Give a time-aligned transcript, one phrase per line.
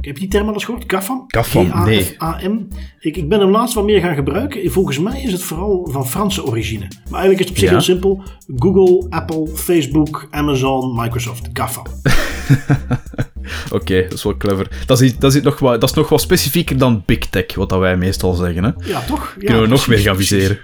[0.00, 0.84] Heb je die term al eens gehoord?
[0.86, 1.24] GAFAM?
[1.26, 2.02] GAFAM, nee.
[2.02, 2.68] G-A-F-A-M.
[3.00, 4.70] Ik, ik ben hem laatst wat meer gaan gebruiken.
[4.70, 6.88] Volgens mij is het vooral van Franse origine.
[7.10, 7.70] Maar eigenlijk is het op zich Ja.
[7.70, 8.22] heel simpel.
[8.56, 11.48] Google, Apple, Facebook, Amazon, Microsoft.
[11.52, 11.84] GAFAM.
[13.72, 14.68] Oké, dat is wel clever.
[14.86, 17.68] Dat is, dat, is nog wat, dat is nog wat specifieker dan Big Tech, wat
[17.68, 18.64] dat wij meestal zeggen.
[18.64, 18.70] Hè?
[18.84, 19.34] Ja, toch?
[19.38, 20.56] Ja, Kunnen we nog precies, meer gaan precies.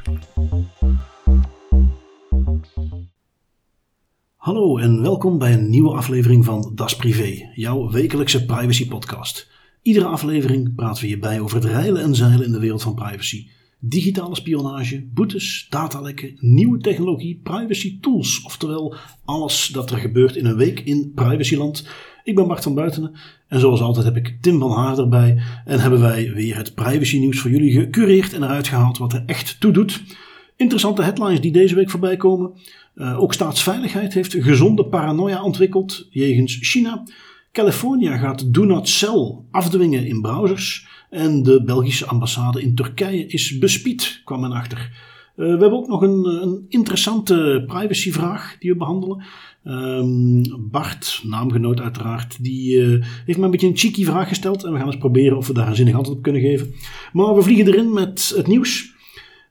[4.42, 9.50] Hallo en welkom bij een nieuwe aflevering van Das Privé, jouw wekelijkse privacy podcast.
[9.82, 13.46] Iedere aflevering praten we hierbij over het reilen en zeilen in de wereld van privacy.
[13.78, 18.42] Digitale spionage, boetes, datalekken, nieuwe technologie, privacy tools.
[18.44, 21.88] Oftewel alles dat er gebeurt in een week in privacyland.
[22.24, 23.14] Ik ben Bart van Buitenen
[23.48, 25.42] en zoals altijd heb ik Tim van Haar erbij.
[25.64, 29.22] En hebben wij weer het privacy nieuws voor jullie gecureerd en eruit gehaald wat er
[29.26, 30.02] echt toe doet.
[30.56, 32.52] Interessante headlines die deze week voorbij komen.
[32.94, 37.02] Eh, ook staatsveiligheid heeft gezonde paranoia ontwikkeld jegens China.
[37.52, 40.86] California gaat Do Not Sell afdwingen in browsers.
[41.10, 44.78] En de Belgische ambassade in Turkije is bespied, kwam men achter.
[45.36, 49.24] Eh, we hebben ook nog een, een interessante privacyvraag die we behandelen.
[49.64, 54.64] Ehm, Bart, naamgenoot uiteraard, die eh, heeft me een beetje een cheeky vraag gesteld.
[54.64, 56.74] En we gaan eens proberen of we daar een zinnig antwoord op kunnen geven.
[57.12, 58.91] Maar we vliegen erin met het nieuws.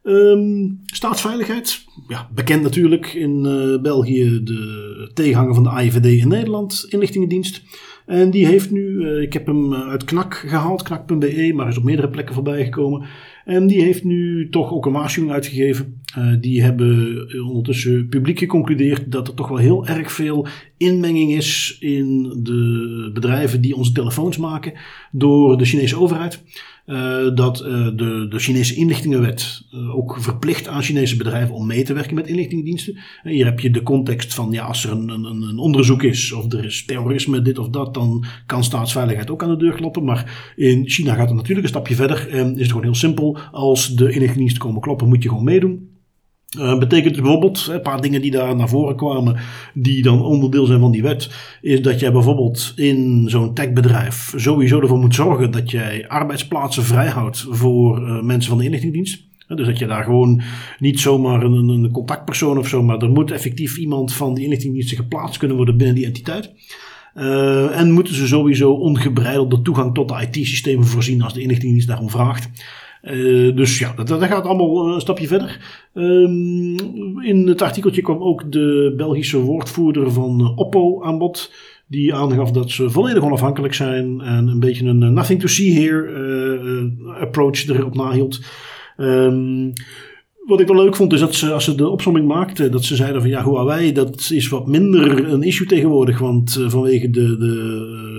[0.03, 6.85] Ehm, staatsveiligheid, ja, bekend natuurlijk in eh, België de tegenhanger van de AIVD in Nederland,
[6.89, 7.63] inlichtingendienst.
[8.05, 11.77] En die heeft nu, eh, ik heb hem eh, uit KNAK gehaald, knak.be, maar is
[11.77, 13.07] op meerdere plekken voorbij gekomen.
[13.45, 16.01] En die heeft nu toch ook een waarschuwing uitgegeven.
[16.39, 22.39] Die hebben ondertussen publiek geconcludeerd dat er toch wel heel erg veel inmenging is in
[22.43, 24.73] de bedrijven die onze telefoons maken
[25.11, 26.43] door de Chinese overheid.
[26.85, 31.83] Eh, dat eh, de, de Chinese inlichtingenwet eh, ook verplicht aan Chinese bedrijven om mee
[31.83, 32.97] te werken met inlichtingendiensten.
[33.23, 36.31] En hier heb je de context van ja, als er een, een, een onderzoek is
[36.31, 40.03] of er is terrorisme, dit of dat, dan kan staatsveiligheid ook aan de deur kloppen.
[40.03, 43.37] Maar in China gaat het natuurlijk een stapje verder en is het gewoon heel simpel.
[43.51, 45.90] Als de inlichtingendiensten komen kloppen, moet je gewoon meedoen.
[46.59, 49.35] Uh, betekent bijvoorbeeld, een paar dingen die daar naar voren kwamen,
[49.73, 51.29] die dan onderdeel zijn van die wet,
[51.61, 57.45] is dat jij bijvoorbeeld in zo'n techbedrijf sowieso ervoor moet zorgen dat jij arbeidsplaatsen vrijhoudt
[57.49, 59.23] voor uh, mensen van de inlichtingendienst.
[59.47, 60.41] Dus dat je daar gewoon
[60.79, 64.97] niet zomaar een, een contactpersoon of zo, maar er moet effectief iemand van die inlichtingendiensten
[64.97, 66.51] geplaatst kunnen worden binnen die entiteit.
[67.73, 72.49] En moeten ze sowieso ongebreidelde toegang tot de IT-systemen voorzien als de inlichtingendienst daarom vraagt.
[73.03, 75.59] Uh, dus ja, dat, dat, gaat allemaal een stapje verder.
[75.93, 81.51] Um, in het artikeltje kwam ook de Belgische woordvoerder van Oppo aan bod.
[81.87, 86.91] Die aangaf dat ze volledig onafhankelijk zijn en een beetje een nothing to see here
[87.19, 88.39] approach erop nahield.
[88.97, 89.73] Um,
[90.45, 92.95] wat ik wel leuk vond is dat ze, als ze de opzomming maakten, dat ze
[92.95, 96.19] zeiden van ja, Huawei, dat is wat minder een issue tegenwoordig.
[96.19, 98.10] Want vanwege de, de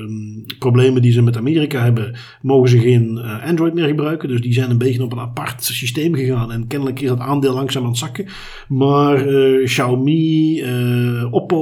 [0.63, 4.29] problemen die ze met Amerika hebben, mogen ze geen uh, Android meer gebruiken.
[4.29, 6.53] Dus die zijn een beetje op een apart systeem gegaan.
[6.53, 8.27] En kennelijk is dat aandeel langzaam aan het zakken.
[8.69, 11.59] Maar uh, Xiaomi, uh, Oppo,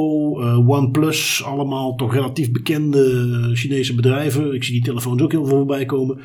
[0.66, 4.55] OnePlus, allemaal toch relatief bekende Chinese bedrijven.
[4.55, 6.19] Ik zie die telefoons ook heel veel voorbij komen.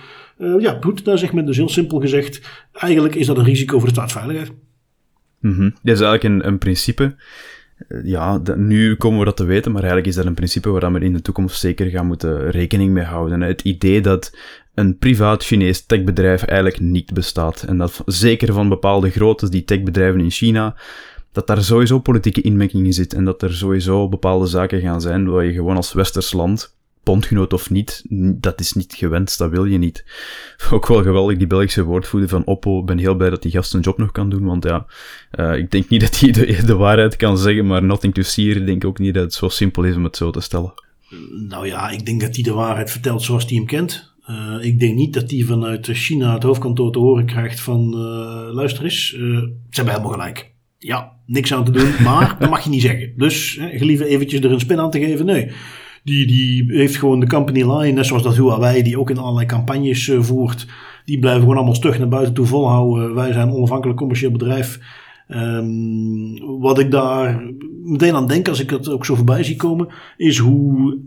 [0.59, 2.41] Ja, goed, daar zegt men dus heel simpel gezegd.
[2.73, 4.51] Eigenlijk is dat een risico voor de staatsveiligheid.
[5.39, 5.73] Mm.
[5.83, 7.15] Dat is eigenlijk een, een principe.
[7.87, 10.93] Uh, ja, nu komen we dat te weten, maar eigenlijk is dat een principe waar
[10.93, 13.41] we in de toekomst zeker gaan moeten rekening mee houden.
[13.41, 14.37] Het idee dat
[14.73, 17.63] een privaat Chinees techbedrijf eigenlijk niet bestaat.
[17.63, 20.75] En dat zeker van bepaalde groottes, die techbedrijven in China,
[21.31, 23.13] dat daar sowieso politieke inmenging in zit.
[23.13, 27.53] En dat er sowieso bepaalde zaken gaan zijn waar je gewoon als westers land bondgenoot
[27.53, 28.03] of niet,
[28.39, 30.05] dat is niet gewenst, dat wil je niet.
[30.71, 33.71] Ook wel geweldig, die Belgische woordvoerder van Oppo, ik ben heel blij dat die gast
[33.71, 34.85] zijn job nog kan doen, want ja,
[35.39, 36.31] uh, ik denk niet dat hij
[36.65, 39.49] de, waarheid kan zeggen, maar nothing to see, ik denk ook niet dat het zo
[39.49, 40.73] simpel is om het zo te stellen.
[41.49, 44.13] Nou ja, ik denk dat hij de waarheid vertelt zoals hij hem kent.
[44.29, 48.53] Uh, ik denk niet dat hij vanuit China het hoofdkantoor te horen krijgt van, uh,
[48.53, 50.53] luister eens, ze hebben helemaal gelijk.
[50.77, 53.13] Ja, niks aan te doen, maar dat mag je niet zeggen.
[53.17, 55.51] Dus gelieve eventjes er een spin aan te geven, nee.
[56.05, 59.45] Die, die heeft gewoon de company line, net zoals dat Huawei, die ook in allerlei
[59.45, 60.67] campagnes uh, voert.
[61.05, 63.15] Die blijven gewoon allemaal stug naar buiten toe volhouden.
[63.15, 64.79] Wij zijn een onafhankelijk commercieel bedrijf.
[65.27, 67.43] Um, wat ik daar
[67.83, 69.87] meteen aan denk als ik dat ook zo voorbij zie komen,
[70.17, 70.97] is hoe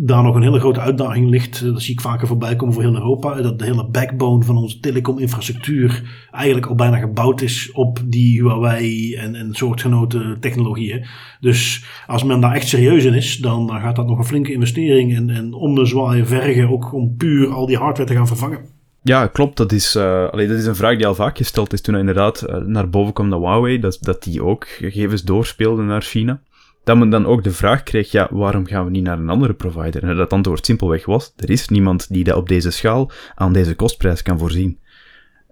[0.00, 1.64] daar nog een hele grote uitdaging ligt.
[1.64, 3.42] Dat zie ik vaker voorbij komen voor heel Europa.
[3.42, 9.14] Dat de hele backbone van onze telecominfrastructuur eigenlijk al bijna gebouwd is op die Huawei
[9.14, 11.06] en, en soortgenoten technologieën.
[11.40, 15.16] Dus als men daar echt serieus in is, dan, gaat dat nog een flinke investering
[15.16, 18.76] en, en ommezwaaien vergen ook om puur al die hardware te gaan vervangen.
[19.02, 19.56] Ja, klopt.
[19.56, 22.56] Dat is, uh, dat is een vraag die al vaak gesteld is toen inderdaad uh,
[22.56, 26.40] naar boven kwam dat Huawei, dat, dat die ook gegevens doorspeelde naar China.
[26.84, 29.54] Dat men dan ook de vraag kreeg, ja, waarom gaan we niet naar een andere
[29.54, 30.02] provider?
[30.02, 33.74] En dat antwoord simpelweg was, er is niemand die dat op deze schaal aan deze
[33.74, 34.78] kostprijs kan voorzien.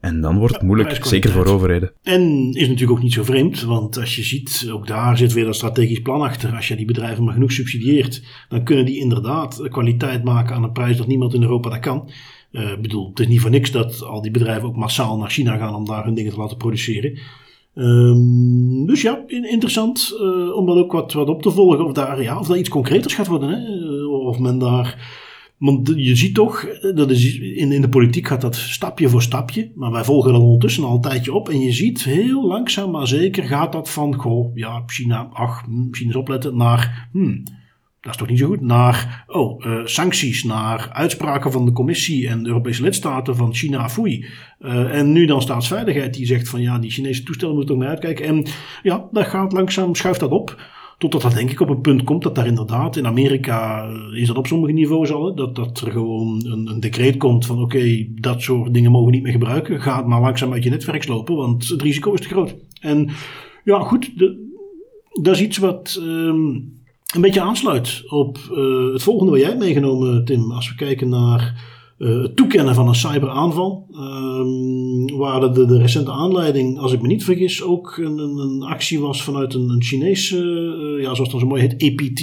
[0.01, 1.93] En dan wordt het moeilijk, zeker voor overheden.
[2.03, 5.45] En is natuurlijk ook niet zo vreemd, want als je ziet, ook daar zit weer
[5.45, 6.55] dat strategisch plan achter.
[6.55, 10.73] Als je die bedrijven maar genoeg subsidieert, dan kunnen die inderdaad kwaliteit maken aan een
[10.73, 12.11] prijs dat niemand in Europa dat kan.
[12.53, 15.31] Uh, ik bedoel, het is niet voor niks dat al die bedrijven ook massaal naar
[15.31, 17.19] China gaan om daar hun dingen te laten produceren.
[17.79, 21.85] Um, dus ja, interessant uh, om dat ook wat, wat op te volgen.
[21.85, 23.49] Of daar, ja, of dat iets concreters gaat worden.
[23.49, 23.57] Hè?
[23.57, 25.15] Eh, of men daar.
[25.59, 29.71] Want je ziet toch, dat is, in, in de politiek gaat dat stapje voor stapje.
[29.75, 31.49] Maar wij volgen dat ondertussen al een tijdje op.
[31.49, 35.91] En je ziet heel langzaam maar zeker gaat dat van, goh, ja, China, ach, hm,
[35.91, 37.43] China eens opletten, naar, hmm,
[38.07, 42.29] dat is toch niet zo goed, naar oh, uh, sancties, naar uitspraken van de commissie
[42.29, 44.27] en de Europese lidstaten van China, foei.
[44.61, 47.89] Uh, en nu dan staatsveiligheid die zegt van ja, die Chinese toestellen moeten ook mee
[47.89, 48.25] uitkijken.
[48.25, 48.47] En
[48.83, 50.63] ja, dat gaat langzaam, schuift dat op.
[50.99, 54.37] Totdat dat denk ik op een punt komt dat daar inderdaad, in Amerika is dat
[54.37, 58.43] op sommige niveaus al, dat, dat er gewoon een, een decreet komt van oké, dat
[58.43, 59.81] soort dingen mogen we niet meer gebruiken.
[59.81, 62.57] Ga het maar langzaam uit je netwerk slopen, want het risico is te groot.
[62.81, 63.09] En
[63.65, 64.13] ja, goed,
[65.23, 65.99] dat is iets wat...
[66.03, 66.75] Um,
[67.15, 70.53] een beetje aansluit op uh, het volgende wat jij hebt meegenomen, Tim.
[70.53, 73.87] Als we kijken naar uh, het toekennen van een cyberaanval.
[73.93, 79.01] Um, waar de, de, recente aanleiding, als ik me niet vergis, ook een, een, actie
[79.01, 82.21] was vanuit een, een Chinese, uh, ja, zoals dat zo mooi heet, APT.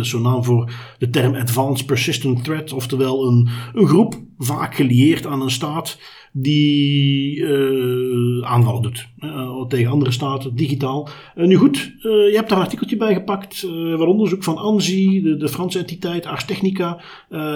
[0.00, 2.72] is zo'n naam voor de term Advanced Persistent Threat.
[2.72, 5.98] Oftewel een, een groep, vaak gelieerd aan een staat
[6.32, 11.08] die uh, aanvallen doet uh, tegen andere staten, digitaal.
[11.36, 15.36] Uh, nu goed, je hebt daar een artikeltje bij gepakt van onderzoek van ANSI, de,
[15.36, 17.00] de Franse entiteit, Ars Technica,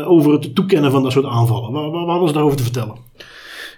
[0.05, 1.73] over het toekennen van dat soort aanvallen.
[1.73, 2.97] Wat, wat, was daarover te vertellen?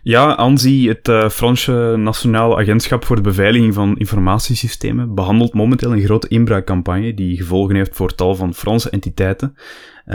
[0.03, 6.29] Ja, ANSI, het Franse Nationaal Agentschap voor de Beveiliging van Informatiesystemen, behandelt momenteel een grote
[6.29, 9.55] inbraakcampagne die gevolgen heeft voor tal van Franse entiteiten.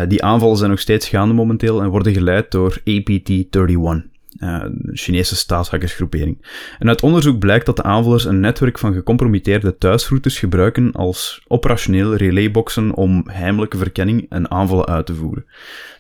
[0.08, 4.13] die aanvallen zijn nog steeds gaande momenteel en worden geleid door APT-31
[4.44, 4.64] uh,
[4.94, 6.46] Chinese staatshackersgroepering.
[6.80, 12.16] En uit onderzoek blijkt dat de aanvallers een netwerk van gecompromitteerde thuisroutes gebruiken als operationeel
[12.16, 15.46] relayboxen om heimelijke verkenning en aanvallen uit te voeren.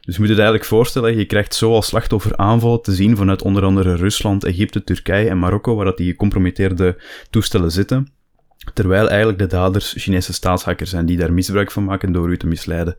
[0.01, 3.42] Dus je moet het eigenlijk voorstellen, je krijgt zo als slachtoffer aanvallen te zien vanuit
[3.42, 6.98] onder andere Rusland, Egypte, Turkije en Marokko, waar dat die gecompromitteerde
[7.30, 8.07] toestellen zitten.
[8.74, 12.48] Terwijl eigenlijk de daders Chinese staatshackers zijn die daar misbruik van maken door u te
[12.48, 12.96] misleiden.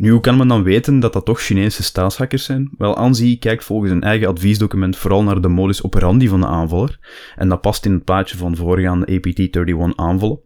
[0.00, 2.70] Nu, hoe kan men dan weten dat dat toch Chinese staatshackers zijn?
[2.78, 6.98] Wel, ANSI kijkt volgens een eigen adviesdocument vooral naar de modus operandi van de aanvaller.
[7.36, 10.40] En dat past in het plaatje van voorgaande APT-31 aanvallen.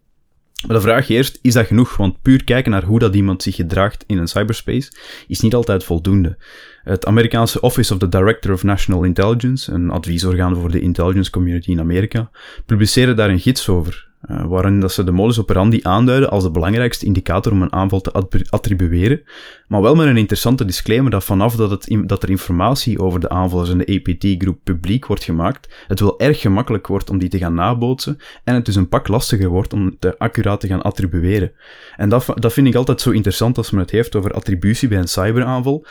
[0.66, 1.96] Maar de vraag eerst, is dat genoeg?
[1.96, 4.92] Want puur kijken naar hoe dat iemand zich gedraagt in een cyberspace
[5.28, 6.36] is niet altijd voldoende.
[6.82, 11.70] Het Amerikaanse Office of the Director of National Intelligence, een adviesorgaan voor de intelligence community
[11.70, 12.30] in Amerika,
[12.66, 14.03] publiceerde daar een gids over.
[14.30, 18.00] Uh, waarin dat ze de modus operandi aanduiden als de belangrijkste indicator om een aanval
[18.00, 18.12] te
[18.50, 19.22] attribueren,
[19.68, 23.28] maar wel met een interessante disclaimer dat vanaf dat, het, dat er informatie over de
[23.28, 27.38] aanvallers en de APT-groep publiek wordt gemaakt, het wel erg gemakkelijk wordt om die te
[27.38, 31.52] gaan nabootsen en het dus een pak lastiger wordt om het accuraat te gaan attribueren.
[31.96, 34.98] En dat, dat vind ik altijd zo interessant als men het heeft over attributie bij
[34.98, 35.86] een cyberaanval.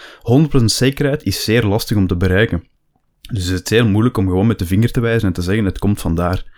[0.61, 2.63] 100% zekerheid is zeer lastig om te bereiken.
[3.31, 5.65] Dus het is heel moeilijk om gewoon met de vinger te wijzen en te zeggen
[5.65, 6.51] het komt vandaar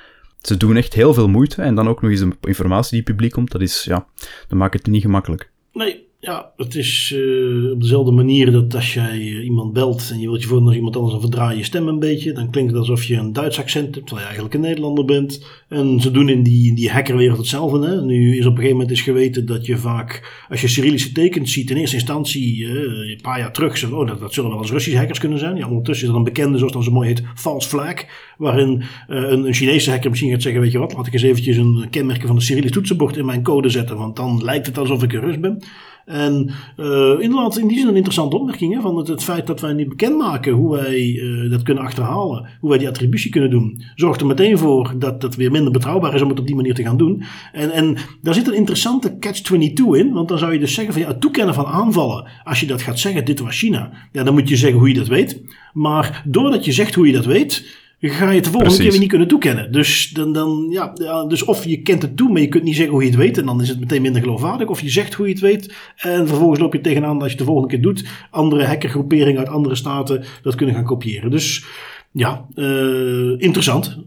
[0.47, 1.61] ze doen echt heel veel moeite.
[1.61, 4.07] En dan ook nog eens de informatie die publiek komt, dat is, ja,
[4.47, 5.49] dat maakt het niet gemakkelijk.
[5.73, 10.19] Nee, ja, het is uh, op dezelfde manier dat als jij uh, iemand belt en
[10.19, 12.31] je wilt je voor als iemand anders, dan verdraai je stem een beetje.
[12.31, 15.45] Dan klinkt het alsof je een Duits accent hebt, terwijl je eigenlijk een Nederlander bent.
[15.69, 17.87] En ze doen in die, die hackerwereld hetzelfde.
[17.87, 18.01] Hè?
[18.01, 21.53] Nu is op een gegeven moment is geweten dat je vaak, als je Cyrillische tekens
[21.53, 24.59] ziet, in eerste instantie, uh, een paar jaar terug, zo, oh, dat, dat zullen wel
[24.59, 25.55] eens Russische hackers kunnen zijn.
[25.55, 27.93] Ja, ondertussen is er een bekende, zoals dat zo mooi heet, false flag.
[28.37, 31.87] Waarin een, Chinese hacker misschien gaat zeggen, weet je wat, laat ik eens eventjes een
[31.89, 35.13] kenmerk van een Cyrillisch toetsenbord in mijn code zetten, want dan lijkt het alsof ik
[35.13, 35.63] een Rus ben.
[36.05, 38.73] En uh, inderdaad, in die zin een interessante opmerking.
[38.73, 42.49] Hè, van het, feit dat wij niet bekendmaken hoe wij uh, dat kunnen achterhalen.
[42.59, 43.81] Hoe wij die attributie kunnen doen.
[43.95, 46.73] Zorgt er meteen voor dat het weer minder betrouwbaar is om het op die manier
[46.73, 47.23] te gaan doen.
[47.51, 50.11] En, en daar zit een interessante catch-22 in.
[50.13, 52.27] Want dan zou je dus zeggen van ja, het toekennen van aanvallen.
[52.43, 53.91] Als je dat gaat zeggen, dit was China.
[54.11, 55.41] Ja, dan moet je zeggen hoe je dat weet.
[55.73, 58.99] Maar doordat je zegt hoe je dat weet ga je het de volgende keer weer
[58.99, 59.71] niet kunnen toekennen.
[59.71, 60.93] Dus, dan, dan, ja,
[61.27, 63.37] dus of je kent het toe, maar je kunt niet zeggen hoe je het weet.
[63.37, 64.67] En dan is het meteen minder geloofwaardig.
[64.67, 65.73] Of je zegt hoe je het weet.
[65.97, 68.05] En vervolgens loop je tegenaan dat als je het de volgende keer doet.
[68.31, 71.31] Andere hackergroeperingen uit andere staten dat kunnen gaan kopiëren.
[71.31, 71.65] Dus
[72.11, 73.97] ja, uh, interessant.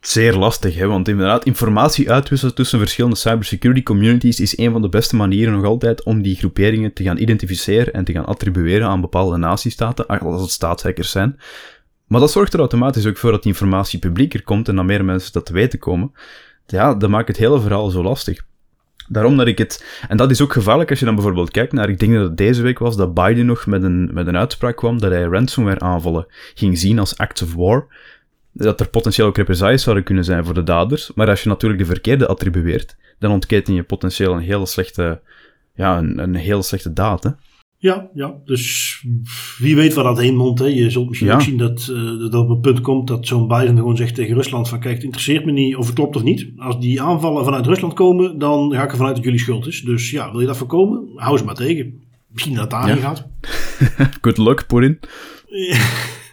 [0.00, 0.86] Zeer lastig, hè?
[0.86, 5.64] want inderdaad, informatie uitwisselen tussen verschillende cybersecurity communities is een van de beste manieren nog
[5.64, 10.40] altijd om die groeperingen te gaan identificeren en te gaan attribueren aan bepaalde natiestaten, als
[10.40, 11.38] het staatshackers zijn.
[12.08, 15.04] Maar dat zorgt er automatisch ook voor dat die informatie publieker komt en dat meer
[15.04, 16.12] mensen dat te weten komen.
[16.66, 18.46] Ja, dat maakt het hele verhaal zo lastig.
[19.08, 19.84] Daarom dat ik het...
[20.08, 21.88] En dat is ook gevaarlijk als je dan bijvoorbeeld kijkt naar...
[21.88, 24.76] Ik denk dat het deze week was dat Biden nog met een, met een uitspraak
[24.76, 27.86] kwam dat hij ransomware aanvallen ging zien als acts of war.
[28.52, 31.12] Dat er potentieel ook represailles zouden kunnen zijn voor de daders.
[31.14, 35.20] Maar als je natuurlijk de verkeerde attribueert, dan ontketen je potentieel een hele slechte...
[35.74, 37.30] Ja, een, een hele slechte daad, hè.
[37.80, 39.04] Ja, ja, dus
[39.58, 40.58] wie weet waar dat heen mondt.
[40.60, 40.66] Hè.
[40.66, 41.34] Je zult misschien Ja.
[41.34, 44.34] ook zien dat, eh, dat op het punt komt dat zo'n Biden gewoon zegt tegen
[44.34, 46.46] Rusland van kijk, het interesseert me niet of het klopt of niet.
[46.56, 49.80] Als die aanvallen vanuit Rusland komen, dan ga ik ervan uit dat jullie schuld is.
[49.82, 51.08] Dus ja, wil je dat voorkomen?
[51.14, 52.00] Hou ze maar tegen.
[52.32, 53.02] Misschien dat het daarin Ja.
[53.02, 53.26] gaat.
[54.22, 54.98] Good luck, Poetin.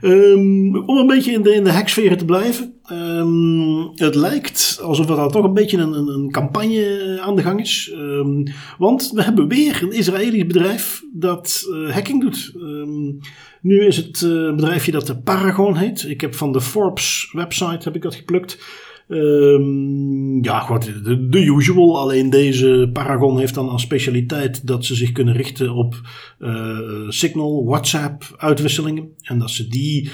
[0.00, 2.74] Ehm, om een beetje in de, in de te blijven.
[2.84, 7.60] Ehm, het lijkt alsof er daar toch een beetje een, een, campagne aan de gang
[7.60, 7.90] is.
[7.94, 8.46] Ehm,
[8.78, 12.52] want we hebben weer een Israëlisch bedrijf dat eh, hacking doet.
[13.62, 16.02] Nu is het eh, een bedrijfje dat de Paragon heet.
[16.08, 18.58] Ik heb van de Forbes website heb ik dat geplukt.
[19.10, 21.98] Ehm, ja, goed, de, usual.
[21.98, 26.00] Alleen deze Paragon heeft dan als specialiteit dat ze zich kunnen richten op
[26.38, 29.08] eh, Signal, WhatsApp uitwisselingen.
[29.22, 30.10] En dat ze die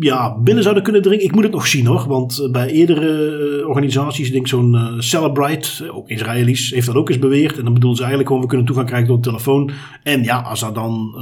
[0.00, 1.24] ja, binnen zouden kunnen dringen.
[1.24, 2.04] Ik moet het nog zien hoor.
[2.08, 7.18] Want eh, bij eerdere eh, organisaties, denk zo'n Celebrite, ook Israëli's, heeft dat ook eens
[7.18, 7.58] beweerd.
[7.58, 9.70] En dan bedoelen ze eigenlijk gewoon, we kunnen toegang krijgen door de telefoon.
[10.02, 11.14] En ja, als daar dan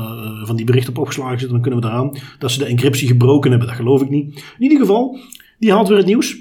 [0.45, 2.19] van die berichten op opgeslagen zitten, dan kunnen we eraan.
[2.39, 4.35] Dat ze de encryptie gebroken hebben, dat geloof ik niet.
[4.59, 5.19] In ieder geval,
[5.63, 6.37] die haalt weer het nieuws.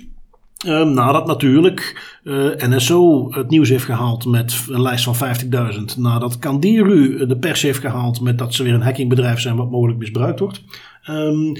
[0.57, 5.97] Ehm, nadat natuurlijk eh, NSO het nieuws heeft gehaald met een lijst van 50.000.
[5.97, 9.99] Nadat Kandiru de pers heeft gehaald met dat ze weer een hackingbedrijf zijn wat mogelijk
[9.99, 10.63] misbruikt wordt.
[11.03, 11.53] Ehm,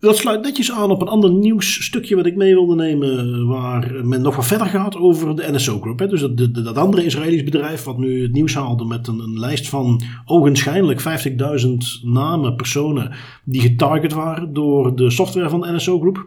[0.00, 3.46] dat sluit netjes aan op een ander nieuwsstukje wat ik mee wilde nemen.
[3.46, 5.98] Waar men nog wat verder gaat over de NSO Group.
[5.98, 6.06] Hè.
[6.06, 9.68] Dus dat, dat, andere Israëlisch bedrijf wat nu het nieuws haalde met een, een lijst
[9.68, 13.12] van ogenschijnlijk 50.000 namen, personen
[13.44, 16.26] die getarget waren door de software van de NSO Group.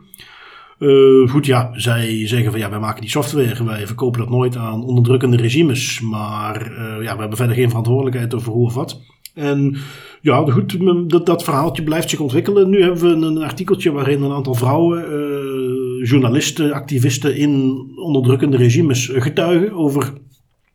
[0.79, 4.55] Eh, goed, ja, zij zeggen van ja, wij maken die software, wij verkopen dat nooit
[4.55, 9.01] aan onderdrukkende regimes, maar eh, ja, we hebben verder geen verantwoordelijkheid over hoe of wat.
[9.33, 9.77] En
[10.21, 10.77] ja, goed,
[11.09, 12.69] dat, dat verhaaltje blijft zich ontwikkelen.
[12.69, 19.12] Nu hebben we een, artikeltje waarin een aantal vrouwen, eh, journalisten, activisten in onderdrukkende regimes
[19.13, 20.13] getuigen over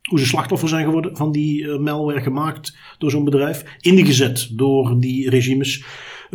[0.03, 5.31] hoe ze slachtoffer zijn geworden van die malware gemaakt door zo'n bedrijf, ingezet door die
[5.31, 5.85] regimes.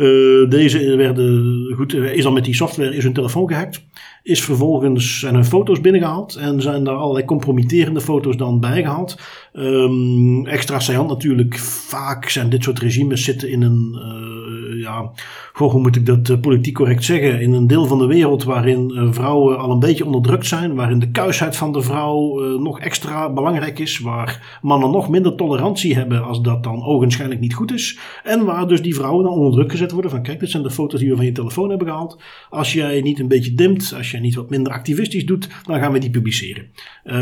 [0.00, 3.84] Eh, deze werden, goed, eh, is dan met die software is hun telefoon gehackt.
[4.22, 9.18] Is vervolgens zijn hun foto's binnengehaald en zijn daar allerlei compromitterende foto's dan bijgehaald.
[9.52, 14.39] Ehm extra saillant natuurlijk, vaak zijn dit soort regimes zitten in een, eh,
[14.80, 15.10] ja,
[15.52, 18.44] goh, hoe moet ik dat eh, politiek correct zeggen, in een deel van de wereld
[18.44, 22.60] waarin eh, vrouwen al een beetje onderdrukt zijn, waarin de kuisheid van de vrouw eh,
[22.60, 27.54] nog extra belangrijk is, waar mannen nog minder tolerantie hebben als dat dan ogenschijnlijk niet
[27.54, 30.50] goed is, en waar dus die vrouwen dan onder druk gezet worden van kijk, dit
[30.50, 32.18] zijn de foto's die we van je telefoon hebben gehaald.
[32.50, 35.92] Als jij niet een beetje dimt, als jij niet wat minder activistisch doet, dan gaan
[35.92, 36.70] we die publiceren.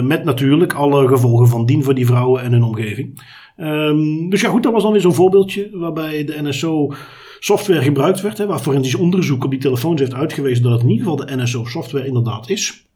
[0.02, 3.20] Met natuurlijk alle gevolgen van dien voor die vrouwen en hun omgeving.
[3.58, 6.92] Ehm, dus ja, goed, dat was dan weer zo'n voorbeeldje waarbij de NSO
[7.38, 10.88] software gebruikt werd, hè, waar forensisch onderzoek op die telefoons heeft uitgewezen dat het in
[10.88, 12.86] ieder geval de NSO software inderdaad is.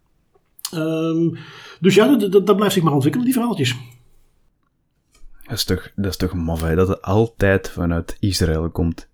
[0.73, 1.29] Ehm,
[1.81, 3.77] dus ja, dat, dat, dat blijft zich maar ontwikkelen, die verhaaltjes.
[5.43, 9.09] Dat is toch, dat is toch maf, hè, dat het altijd vanuit Israël komt.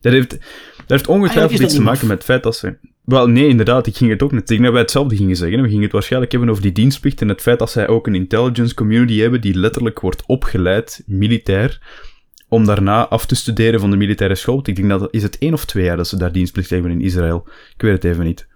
[0.00, 0.40] Dat heeft, dat
[0.86, 2.08] heeft ongetwijfeld dat iets te maken maf.
[2.08, 2.76] met het feit dat ze...
[3.04, 5.62] Wel, nee, inderdaad, ik ging het ook net zeggen dat wij hetzelfde gingen zeggen.
[5.62, 8.14] We gingen het waarschijnlijk hebben over die dienstplicht en het feit dat zij ook een
[8.14, 11.80] intelligence community hebben die letterlijk wordt opgeleid, militair,
[12.48, 14.60] om daarna af te studeren van de militaire school.
[14.64, 17.00] Ik denk dat, is het één of twee jaar dat ze daar dienstplicht hebben in
[17.00, 17.44] Israël?
[17.74, 18.46] Ik weet het even niet.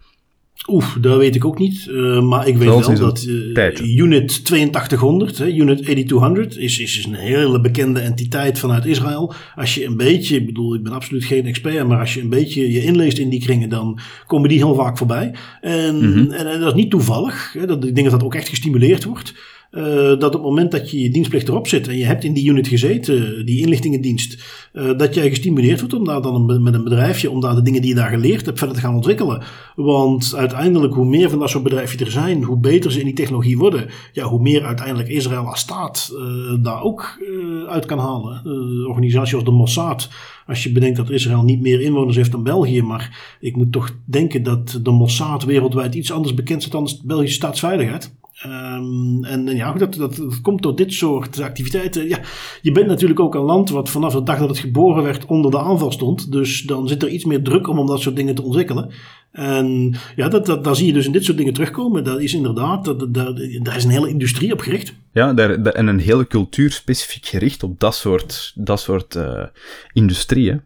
[0.68, 1.88] Oef, dat weet ik ook niet.
[1.88, 3.96] eh, maar ik weet Wel, dat eh.
[3.96, 9.32] Unit 8200, hè, Unit 8200, is, is, is een hele bekende entiteit vanuit Israël.
[9.56, 12.28] Als je een beetje, ik bedoel, ik ben absoluut geen expert, maar als je een
[12.28, 15.34] beetje je inleest in die kringen, dan komen die heel vaak voorbij.
[15.61, 16.30] En, Mhm.
[16.32, 17.52] en, en dat is niet toevallig.
[17.58, 19.34] Hè, dat, ik denk dat dat ook echt gestimuleerd wordt.
[19.73, 22.33] Eh, dat op het moment dat je je dienstplicht erop zit en je hebt in
[22.33, 26.75] die unit gezeten, die inlichtingendienst, eh, dat jij gestimuleerd wordt om daar dan een, met
[26.75, 29.43] een bedrijfje, om daar de dingen die je daar geleerd hebt verder te gaan ontwikkelen.
[29.76, 33.14] Want uiteindelijk, hoe meer van dat soort bedrijven er zijn, hoe beter ze in die
[33.14, 37.99] technologie worden, ja, hoe meer uiteindelijk Israël als staat eh, daar ook eh, uit kan
[37.99, 38.43] halen.
[38.45, 40.11] Eh, organisatie als de Mossad,
[40.47, 43.91] als je bedenkt dat Israël niet meer inwoners heeft dan België, maar ik moet toch
[44.05, 48.14] denken dat de Mossad wereldwijd iets anders bekend staat dan de Belgische staatsveiligheid.
[48.35, 52.09] Ehm, en, en ja, dat, dat, komt door dit soort activiteiten.
[52.09, 52.21] Ja,
[52.62, 55.51] je bent natuurlijk ook een land wat vanaf de dag dat het geboren werd onder
[55.51, 56.33] de aanval stond.
[56.33, 58.93] Dus dan zit er iets meer druk om om dat soort dingen te ontwikkelen.
[59.33, 62.05] En ja, dat, dat, daar zie je dus in dit soort dingen terugkomen.
[62.05, 63.15] Dat is inderdaad, dat,
[63.62, 64.95] daar is een hele industrie op gericht.
[65.12, 69.45] Ja, daar, en een hele cultuur specifiek gericht op dat soort, dat soort eh,
[69.93, 70.61] industrie.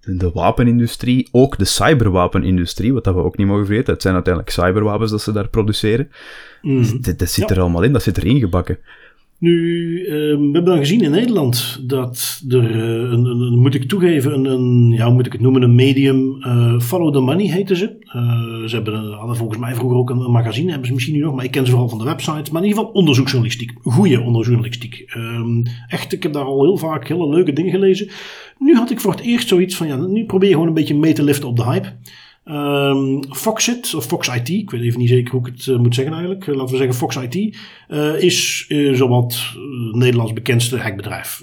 [0.00, 3.92] De, wapenindustrie, ook de cyberwapenindustrie, wat dat we ook niet mogen vergeten.
[3.92, 6.10] Het zijn uiteindelijk cyberwapens dat ze daar produceren.
[6.62, 7.00] Mm.
[7.00, 8.78] Dat, dat, zit er allemaal in, dat zit erin gebakken.
[9.38, 13.88] Nu, uh, we hebben dan gezien in Nederland dat er, uh, een, een, moet ik
[13.88, 17.46] toegeven, een, een, ja, hoe moet ik het noemen, een medium, uh, Follow the Money
[17.46, 17.96] heette ze.
[18.16, 21.34] Uh, ze hebben, hadden volgens mij vroeger ook een, magazine, hebben ze misschien nu nog,
[21.34, 22.50] maar ik ken ze vooral van de websites.
[22.50, 25.04] Maar in ieder geval onderzoeksjournalistiek, goede onderzoeksjournalistiek.
[25.06, 28.08] Ehm, echt, ik heb daar al heel vaak hele leuke dingen gelezen.
[28.58, 30.96] Nu had ik voor het eerst zoiets van, ja, nu probeer je gewoon een beetje
[30.96, 31.92] mee te liften op de hype.
[32.50, 35.94] Um, Foxit, of Fox IT, ik weet even niet zeker hoe ik het uh, moet
[35.94, 36.46] zeggen eigenlijk.
[36.46, 37.56] Uh, laten we zeggen Fox IT,
[37.88, 39.54] uh, is zowat
[39.92, 41.42] Nederlands bekendste hackbedrijf.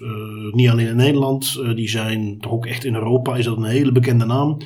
[0.52, 3.92] niet alleen in Nederland, die zijn toch ook echt in Europa, is dat een hele
[3.92, 4.58] bekende naam.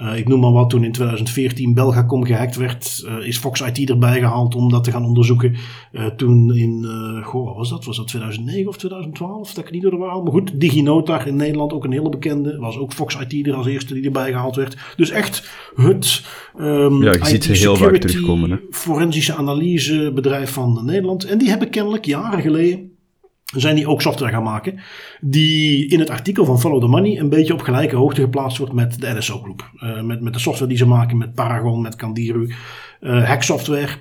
[0.00, 3.90] Uh, ik noem maar wat, toen in 2014 Belgacom gehackt werd, uh, is Fox IT
[3.90, 5.56] erbij gehaald om dat te gaan onderzoeken.
[5.92, 6.86] Uh, toen in,
[7.22, 7.84] goh, wat was dat?
[7.84, 9.54] Was dat 2009 of 2012?
[9.54, 10.22] Dat ik niet door de waar.
[10.22, 12.58] Maar goed, DigiNota in Nederland ook een hele bekende.
[12.58, 14.76] Was ook Fox IT er als eerste die erbij gehaald werd.
[14.96, 16.24] Dus echt het
[16.58, 18.50] um, ja, je ziet ze heel vaak terugkomen.
[18.50, 18.56] Hè?
[18.70, 21.24] forensische analysebedrijf van Nederland.
[21.24, 22.90] En die hebben kennelijk jaren geleden
[23.56, 24.80] zijn die ook software gaan maken.
[25.20, 28.72] Die in het artikel van Follow the Money een beetje op gelijke hoogte geplaatst wordt
[28.72, 29.70] met de NSO groep.
[29.76, 32.54] Uh, met, met de software die ze maken met Paragon, met Candiru,
[33.00, 33.92] uh, hacksoftware.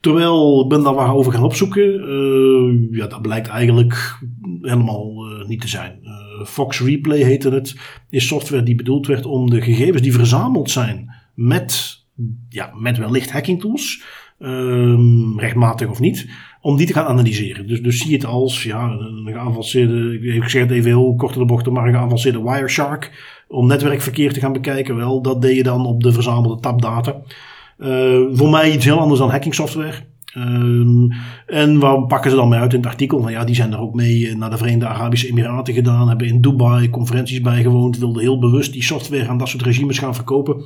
[0.00, 2.08] Terwijl ik ben daar wat over gaan opzoeken.
[2.08, 4.18] Uh, ja, dat blijkt eigenlijk
[4.60, 5.12] helemaal
[5.46, 6.00] niet te zijn.
[6.44, 7.76] Fox Replay heette het.
[8.10, 11.96] Is software die bedoeld werd om de gegevens die verzameld zijn met,
[12.48, 14.02] ja, met wellicht hacking tools.
[14.38, 16.28] Ehm, rechtmatig of niet
[16.66, 17.66] om die te gaan analyseren.
[17.66, 21.70] Dus, dus zie het als ja, een geavanceerde, ik zeg het even heel kort bocht,
[21.70, 23.34] maar een geavanceerde Wireshark.
[23.48, 24.96] Om netwerkverkeer te gaan bekijken.
[24.96, 27.16] Wel, dat deed je dan op de verzamelde tabdata.
[27.78, 29.94] Uh, voor mij iets heel anders dan hacking software.
[30.36, 31.12] Um,
[31.46, 33.22] en waar pakken ze dan mee uit in het artikel?
[33.22, 36.40] Van ja, die zijn er ook mee naar de Verenigde Arabische Emiraten gedaan, hebben in
[36.40, 40.64] Dubai conferenties bijgewoond, wilden heel bewust die software aan dat soort regimes gaan verkopen.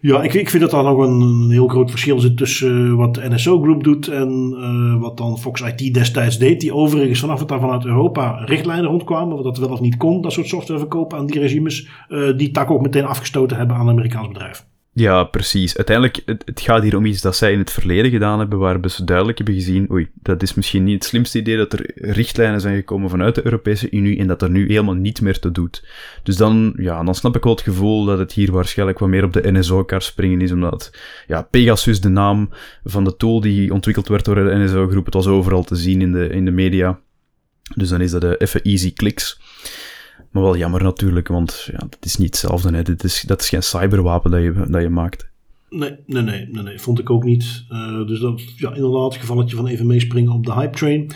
[0.00, 3.14] Ja, ik, ik vind dat er nog een, heel groot verschil zit tussen uh, wat
[3.14, 6.60] de NSO Group doet en uh, wat dan Fox IT destijds deed.
[6.60, 10.22] Die overigens vanaf het daar vanuit Europa richtlijnen rondkwamen, wat dat wel of niet kon,
[10.22, 13.86] dat soort software verkopen aan die regimes, uh, die tak ook meteen afgestoten hebben aan
[13.86, 14.67] een Amerikaans bedrijf.
[14.98, 15.76] Ja, precies.
[15.76, 18.90] Uiteindelijk, het, het, gaat hier om iets dat zij in het verleden gedaan hebben, waar
[18.90, 22.60] ze duidelijk hebben gezien, oei, dat is misschien niet het slimste idee dat er richtlijnen
[22.60, 25.84] zijn gekomen vanuit de Europese Unie en dat er nu helemaal niet meer te doet.
[26.22, 29.24] Dus dan, ja, dan snap ik wel het gevoel dat het hier waarschijnlijk wat meer
[29.24, 30.90] op de NSO-kar springen is, omdat,
[31.26, 32.50] ja, Pegasus, de naam
[32.84, 36.12] van de tool die ontwikkeld werd door de NSO-groep, het was overal te zien in
[36.12, 37.00] de, in de media.
[37.74, 39.40] Dus dan is dat even easy clicks.
[40.30, 42.74] Maar wel jammer natuurlijk, want ja, dat is niet hetzelfde.
[42.74, 42.82] Hè.
[42.82, 45.28] Dit is, dat is geen cyberwapen dat je, dat je maakt.
[45.70, 47.64] Nee, nee, nee, nee, nee, vond ik ook niet.
[47.70, 51.12] Uh, dus dat ja, inderdaad, gevalletje van even meespringen op de hype train.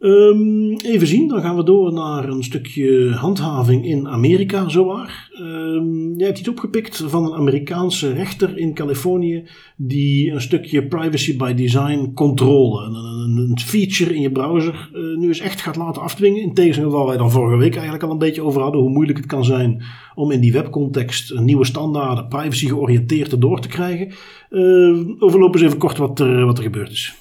[0.00, 5.30] Um, even zien, dan gaan we door naar een stukje handhaving in Amerika, zowaar.
[5.40, 9.44] Um, jij hebt iets opgepikt van een Amerikaanse rechter in Californië
[9.76, 15.28] die een stukje privacy by design controle, een, een, feature in je browser, uh, nu
[15.28, 16.42] eens echt gaat laten afdwingen.
[16.42, 19.18] In tegenstelling waar wij dan vorige week eigenlijk al een beetje over hadden, hoe moeilijk
[19.18, 19.82] het kan zijn
[20.14, 24.12] om in die webcontext nieuwe standaarden, privacy georiënteerd erdoor te krijgen.
[24.50, 27.19] Uh, overlopen eens even kort wat er, wat er gebeurd is.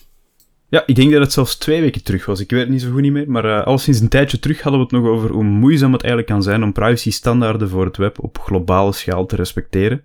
[0.69, 2.39] Ja, ik denk dat het zelfs twee weken terug was.
[2.39, 3.31] Ik weet het niet zo goed niet meer.
[3.31, 6.01] Maar uh, al sinds een tijdje terug hadden we het nog over hoe moeizaam het
[6.01, 10.03] eigenlijk kan zijn om privacy-standaarden voor het web op globale schaal te respecteren.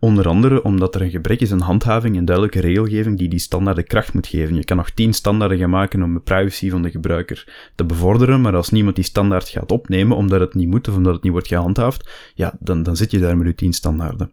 [0.00, 3.84] Onder andere omdat er een gebrek is aan handhaving en duidelijke regelgeving die die standaarden
[3.84, 4.54] kracht moet geven.
[4.54, 8.40] Je kan nog tien standaarden gaan maken om de privacy van de gebruiker te bevorderen,
[8.40, 11.32] maar als niemand die standaard gaat opnemen omdat het niet moet of omdat het niet
[11.32, 14.32] wordt gehandhaafd, ja, dan, dan zit je daar met je tien standaarden.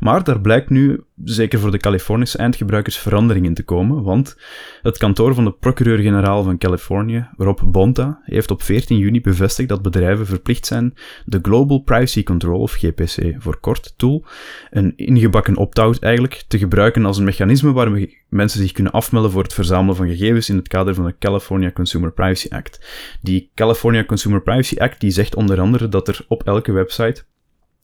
[0.00, 4.36] Maar daar blijkt nu, zeker voor de Californische eindgebruikers, verandering in te komen, want
[4.82, 9.82] het kantoor van de procureur-generaal van Californië, Rob Bonta, heeft op 14 juni bevestigd dat
[9.82, 10.94] bedrijven verplicht zijn
[11.24, 14.24] de Global Privacy Control, of GPC voor kort, tool,
[14.70, 19.42] een ingebakken opt-out eigenlijk te gebruiken als een mechanisme waarmee mensen zich kunnen afmelden voor
[19.42, 22.86] het verzamelen van gegevens in het kader van de California Consumer Privacy Act.
[23.20, 27.24] Die California Consumer Privacy Act die zegt onder andere dat er op elke website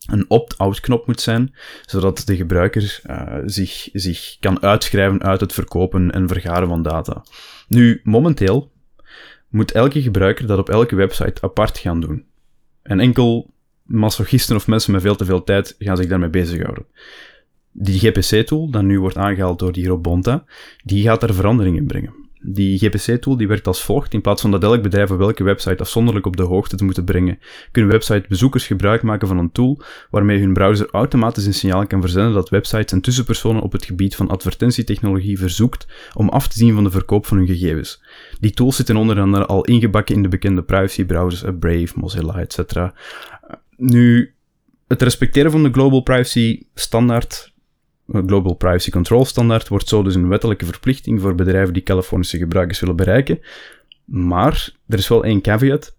[0.07, 1.55] een opt-out knop moet zijn,
[1.85, 7.23] zodat de gebruiker uh, zich, zich kan uitschrijven uit het verkopen en vergaren van data.
[7.67, 8.71] Nu, momenteel
[9.49, 12.25] moet elke gebruiker dat op elke website apart gaan doen.
[12.81, 13.53] En enkel
[13.89, 16.85] masochisten of mensen met veel te veel tijd gaan zich daarmee bezighouden.
[17.71, 20.43] Die GPC-tool, dat nu wordt aangehaald door die Robonta,
[20.83, 22.13] die gaat daar verandering in brengen.
[22.41, 24.13] Die GPC-tool die werkt als volgt.
[24.13, 27.39] In plaats van dat elk bedrijf welke website afzonderlijk op de hoogte te moeten brengen,
[27.71, 32.33] kunnen websitebezoekers gebruik maken van een tool waarmee hun browser automatisch een signaal kan verzenden
[32.33, 36.83] dat websites en tussenpersonen op het gebied van advertentietechnologie verzoekt om af te zien van
[36.83, 38.03] de verkoop van hun gegevens.
[38.39, 42.73] Die tools zitten onder andere al ingebakken in de bekende privacy browsers Brave, Mozilla, etc.
[43.81, 44.33] Nu,
[44.87, 47.53] het respecteren van de Global Privacy Standaard,
[48.07, 52.37] eh, Global Privacy Control Standaard, wordt zo dus een wettelijke verplichting voor bedrijven die Californische
[52.37, 53.39] gebruikers willen bereiken.
[54.05, 55.97] Maar er is wel één caveat.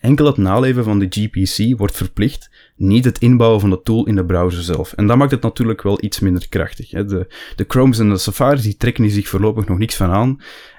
[0.00, 4.14] Enkel het naleven van de GPC wordt verplicht, niet het inbouwen van de tool in
[4.14, 4.92] de browser zelf.
[4.92, 6.90] En dat maakt het natuurlijk wel iets minder krachtig.
[6.90, 7.04] Hè.
[7.04, 10.38] De, de Chromes en de Safari's die trekken zich voorlopig nog niks van aan.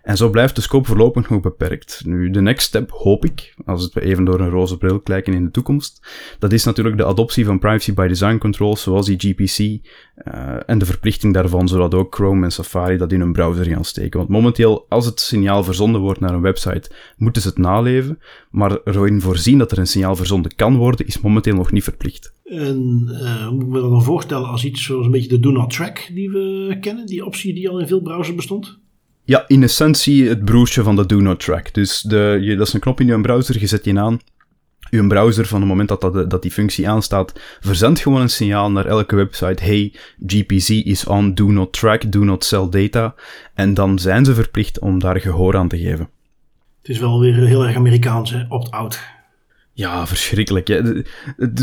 [0.09, 2.01] En zo blijft de scope voorlopig nog beperkt.
[2.05, 5.43] Nu, de next step, hoop ik, als het even door een roze bril kijken in
[5.43, 6.07] de toekomst,
[6.39, 10.77] dat is natuurlijk de adoptie van privacy by design controls, zoals die GPC, uh, en
[10.77, 14.19] de verplichting daarvan, zodat ook Chrome en Safari dat in hun browser gaan steken.
[14.19, 18.77] Want momenteel, als het signaal verzonden wordt naar een website, moeten ze het naleven, maar
[18.83, 22.33] erin voorzien dat er een signaal verzonden kan worden, is momenteel nog niet verplicht.
[22.43, 25.51] En uh, moet ik me dat dan voorstellen als iets zoals een beetje de do
[25.51, 28.79] not track die we kennen, die optie die al in veel browsers bestond?
[29.29, 31.73] Ja, in essentie het broertje van de Do Not Track.
[31.73, 34.19] Dus de, je, dat is een knop in je browser, je zet die aan.
[34.89, 38.71] Je browser, van het moment dat, dat, dat die functie aanstaat, verzendt gewoon een signaal
[38.71, 39.63] naar elke website.
[39.63, 39.93] Hey,
[40.25, 43.15] GPC is on, do not track, do not sell data.
[43.53, 46.09] En dan zijn ze verplicht om daar gehoor aan te geven.
[46.81, 48.45] Het is wel weer heel erg Amerikaans, hè?
[48.47, 48.99] Opt-out.
[49.79, 50.67] Ja, verschrikkelijk.
[50.67, 50.81] Hè.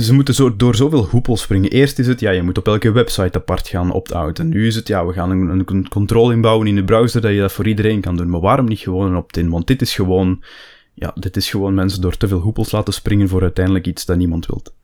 [0.01, 1.71] Ze moeten zo, door zoveel hoepels springen.
[1.71, 4.49] Eerst is het, ja, je moet op elke website apart gaan opt-outen.
[4.49, 7.41] Nu is het, ja, we gaan een, een controle inbouwen in de browser dat je
[7.41, 8.31] dat voor iedereen kan doen.
[8.31, 9.51] Maar waarom niet gewoon een opt-in?
[9.51, 10.43] Want dit is gewoon,
[10.95, 14.17] ja, dit is gewoon mensen door te veel hoepels laten springen voor uiteindelijk iets dat
[14.17, 14.75] niemand wilt.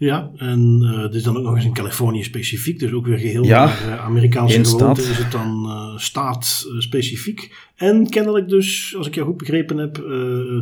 [0.00, 3.18] Ja, en uh, dit is dan ook nog eens in Californië specifiek, dus ook weer
[3.18, 7.70] geheel ja, naar uh, Amerikaanse gewoonte is het dan uh, staat specifiek.
[7.76, 10.02] En kennelijk dus, als ik jou goed begrepen heb,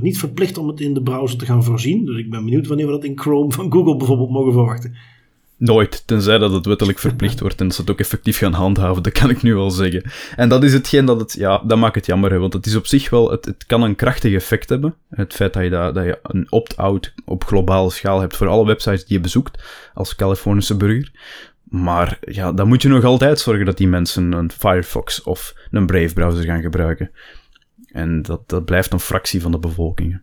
[0.00, 2.04] niet verplicht om het in de browser te gaan voorzien.
[2.04, 4.94] Dus ik ben benieuwd wanneer we dat in Chrome van Google bijvoorbeeld mogen verwachten.
[5.58, 9.12] Nooit, tenzij dat het wettelijk verplicht wordt en ze het ook effectief gaan handhaven, dat
[9.12, 10.02] kan ik nu wel zeggen.
[10.36, 12.86] En dat is hetgeen dat het, ja, dat maakt het jammer, want het is op
[12.86, 14.94] zich wel, het, het kan een krachtig effect hebben.
[15.10, 18.66] Het feit dat je, dat, dat je een opt-out op globale schaal hebt voor alle
[18.66, 19.62] websites die je bezoekt,
[19.94, 21.10] als Californische burger.
[21.62, 25.86] Maar ja, dan moet je nog altijd zorgen dat die mensen een Firefox of een
[25.86, 27.10] Brave browser gaan gebruiken.
[27.92, 30.20] En dat, dat blijft een fractie van de bevolking.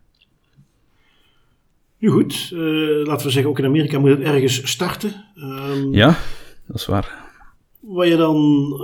[2.04, 5.24] Nu goed, uh, laten we zeggen, ook in Amerika moet het ergens starten.
[5.36, 6.18] Um, ja,
[6.66, 7.14] dat is waar.
[7.80, 8.36] Wat je dan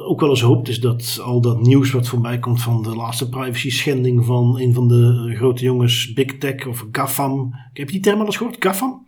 [0.09, 3.29] ook wel eens hoopt, is dat al dat nieuws wat voorbij komt van de laatste
[3.29, 7.51] privacy schending van een van de grote jongens, Big Tech of GAFAM.
[7.73, 8.57] Heb je die term al eens gehoord?
[8.59, 9.07] GAFAM?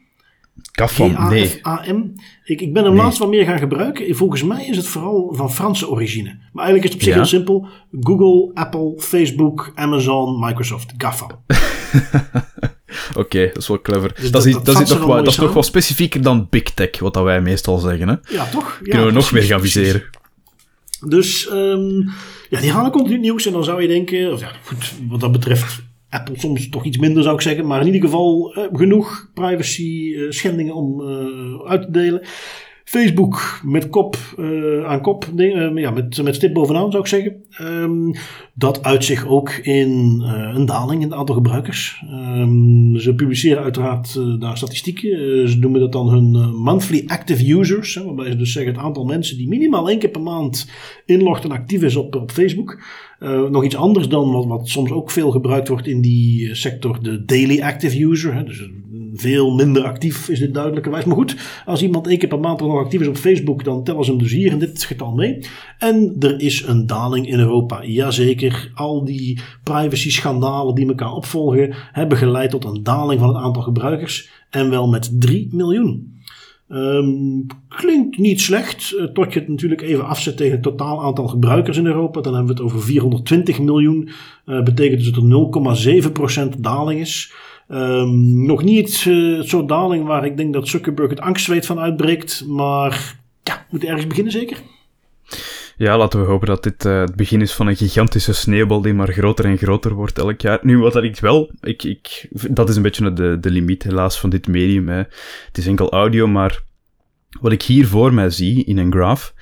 [0.72, 1.66] GAFAM, nee.
[1.66, 2.12] A-M.
[2.44, 3.02] Ik, ik ben hem nee.
[3.02, 4.16] laatst wat meer gaan gebruiken.
[4.16, 6.38] Volgens mij is het vooral van Franse origine.
[6.52, 7.18] Maar eigenlijk is het op zich ja?
[7.18, 7.68] heel simpel.
[8.00, 11.30] Google, Apple, Facebook, Amazon, Microsoft, GAFAM.
[13.10, 14.14] Oké, okay, dat is wel clever.
[14.14, 16.98] Dus dat, dat, is, dat, is, nog wel, dat is nog specifieker dan Big Tech,
[16.98, 18.08] wat dat wij meestal zeggen.
[18.08, 18.14] Hè?
[18.28, 18.78] Ja, toch?
[18.82, 20.02] Ja, Kunnen we nog meer gaan viseren.
[21.06, 22.10] Dus um,
[22.50, 23.46] ja, die halen continu nieuws.
[23.46, 26.98] En dan zou je denken, of ja, goed, wat dat betreft Apple soms toch iets
[26.98, 27.66] minder zou ik zeggen.
[27.66, 32.22] Maar in ieder geval uh, genoeg privacy uh, schendingen om uh, uit te delen.
[32.92, 37.44] Facebook met kop uh, aan kop, uh, ja, met, met stip bovenaan zou ik zeggen.
[37.60, 38.14] Um,
[38.54, 42.02] dat uit zich ook in uh, een daling in het aantal gebruikers.
[42.10, 45.48] Um, ze publiceren uiteraard daar statistieken.
[45.48, 47.94] ze noemen dat dan hun monthly active users.
[47.94, 50.70] Hè, waarbij ze dus zeggen het aantal mensen die minimaal één keer per maand
[51.04, 52.82] inlogt en actief is op, op Facebook.
[53.50, 57.24] nog iets anders dan wat, wat soms ook veel gebruikt wordt in die sector, de
[57.24, 58.34] daily active user.
[58.34, 58.68] Hè, dus
[59.14, 61.04] veel minder actief is dit duidelijkerwijs.
[61.04, 64.04] Maar goed, als iemand één keer per maand nog actief is op Facebook, dan tellen
[64.04, 65.46] ze hem dus hier in dit getal mee.
[65.78, 67.84] En er is een daling in Europa.
[67.84, 73.44] Jazeker, al die privacy schandalen die elkaar opvolgen, hebben geleid tot een daling van het
[73.44, 74.30] aantal gebruikers.
[74.50, 76.20] En wel met 3 miljoen.
[76.68, 81.28] Um, klinkt niet slecht, uh, tot je het natuurlijk even afzet tegen het totaal aantal
[81.28, 82.20] gebruikers in Europa.
[82.20, 84.08] Dan hebben we het over 420 miljoen.
[84.46, 87.32] Uh, betekent dus dat er 0,7% daling is.
[87.74, 92.44] Um, nog niet uh, soort daling waar ik denk dat Zuckerberg het angstzweet van uitbreekt.
[92.46, 94.56] Maar ja, moet ergens beginnen zeker?
[95.76, 98.94] Ja, laten we hopen dat dit uh, het begin is van een gigantische sneeuwbal die
[98.94, 100.58] maar groter en groter wordt elk jaar.
[100.62, 104.20] Nu, wat dat ik wel, ik, ik, dat is een beetje de, de limiet helaas
[104.20, 104.88] van dit medium.
[104.88, 105.02] Hè.
[105.46, 106.62] Het is enkel audio, maar
[107.40, 109.32] wat ik hier voor mij zie in een graph,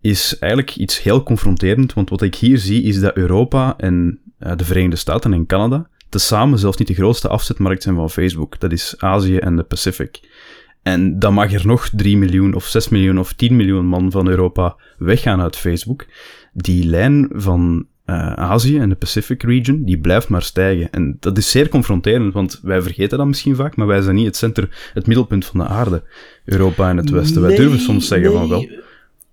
[0.00, 1.92] is eigenlijk iets heel confronterend.
[1.92, 5.88] Want wat ik hier zie is dat Europa en uh, de Verenigde Staten en Canada
[6.10, 8.60] tezamen zelfs niet de grootste afzetmarkt zijn van Facebook.
[8.60, 10.20] Dat is Azië en de Pacific.
[10.82, 14.28] En dan mag er nog 3 miljoen of 6 miljoen of 10 miljoen man van
[14.28, 16.06] Europa weggaan uit Facebook.
[16.52, 20.90] Die lijn van uh, Azië en de Pacific region, die blijft maar stijgen.
[20.90, 24.26] En dat is zeer confronterend, want wij vergeten dat misschien vaak, maar wij zijn niet
[24.26, 26.02] het, center, het middelpunt van de aarde.
[26.44, 27.42] Europa en het Westen.
[27.42, 28.68] wij durven soms zeggen nee, van wel.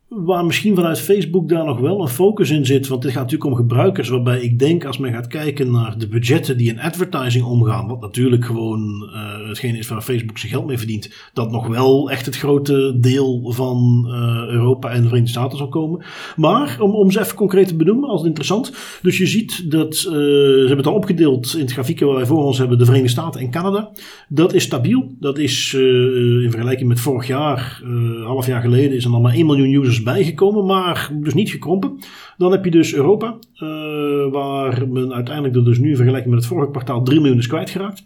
[0.09, 2.87] Waar misschien vanuit Facebook daar nog wel een focus in zit.
[2.87, 4.09] Want het gaat natuurlijk om gebruikers.
[4.09, 7.87] Waarbij ik denk als men gaat kijken naar de budgetten die in advertising omgaan.
[7.87, 11.13] Wat natuurlijk gewoon uh, hetgeen is waar Facebook zijn geld mee verdient.
[11.33, 14.13] Dat nog wel echt het grote deel van uh,
[14.49, 16.05] Europa en de Verenigde Staten zal komen.
[16.35, 18.73] Maar om, om ze even concreet te benoemen als interessant.
[19.01, 22.25] Dus je ziet dat uh, ze hebben het al opgedeeld in het grafieken waar wij
[22.25, 22.77] voor ons hebben.
[22.77, 23.91] De Verenigde Staten en Canada.
[24.29, 25.15] Dat is stabiel.
[25.19, 27.81] Dat is in vergelijking met vorig jaar,
[28.23, 31.99] half jaar geleden, is er nog maar 1 miljoen users bijgekomen, maar dus niet gekrompen.
[32.37, 36.53] Dan heb je dus Europa, uh, waar men uiteindelijk dus nu in vergelijking met het
[36.53, 38.03] vorige kwartaal 3 miljoen is kwijtgeraakt.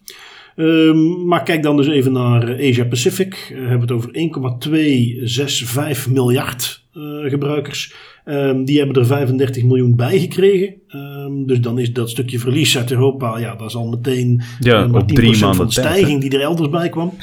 [0.55, 3.45] Um, maar kijk dan dus even naar Asia Pacific.
[3.49, 7.93] We hebben het over 1,265 miljard uh, gebruikers.
[8.25, 10.73] Um, die hebben er 35 miljoen bij gekregen.
[10.95, 14.85] Um, dus dan is dat stukje verlies uit Europa, ja, dat is al meteen ja,
[14.85, 17.13] uh, op drie maanden van de stijging die er elders bij kwam.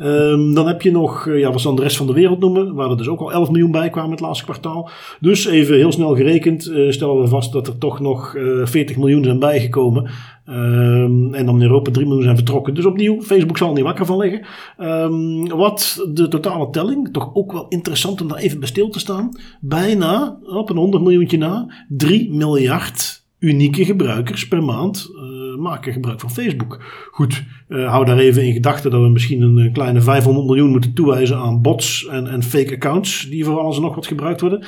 [0.00, 2.40] um, dan heb je nog, uh, ja, wat ze dan de rest van de wereld
[2.40, 4.90] noemen, waar er dus ook al 11 miljoen bij kwamen het laatste kwartaal.
[5.20, 8.34] Dus even heel snel gerekend, uh, stellen we vast dat er toch nog
[8.64, 10.10] 40 miljoen zijn bijgekomen.
[10.50, 12.74] Um, en dan in Europa 3 miljoen zijn vertrokken.
[12.74, 14.46] Dus opnieuw, Facebook zal er niet wakker van liggen.
[14.78, 18.98] Um, wat de totale telling, toch ook wel interessant om daar even bij stil te
[18.98, 19.28] staan.
[19.60, 26.20] Bijna, op een 100 miljoentje na, 3 miljard unieke gebruikers per maand uh, maken gebruik
[26.20, 26.82] van Facebook.
[27.10, 30.70] Goed, uh, hou daar even in gedachten dat we misschien een, een, kleine 500 miljoen
[30.70, 34.40] moeten toewijzen aan bots en, en fake accounts die voor alles en nog wat gebruikt
[34.40, 34.66] worden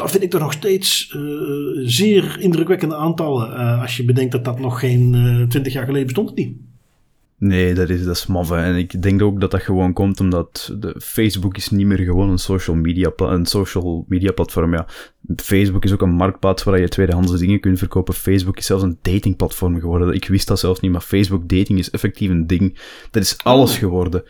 [0.00, 1.22] dat vind ik toch nog steeds uh,
[1.84, 3.50] zeer indrukwekkende aantallen.
[3.50, 6.56] Uh, als je bedenkt dat dat nog geen uh, 20 jaar geleden bestond niet.
[7.38, 8.50] Nee, dat is, dat is.
[8.50, 12.30] En ik denk ook dat dat gewoon komt omdat de Facebook is niet meer gewoon
[12.30, 14.72] een social media, een social media platform.
[14.72, 14.86] Ja.
[15.36, 18.14] Facebook is ook een marktplaats waar je tweedehands dingen kunt verkopen.
[18.14, 20.14] Facebook is zelfs een datingplatform geworden.
[20.14, 22.78] Ik wist dat zelfs niet, maar Facebook dating is effectief een ding.
[23.10, 23.78] Dat is alles oh.
[23.78, 24.22] geworden.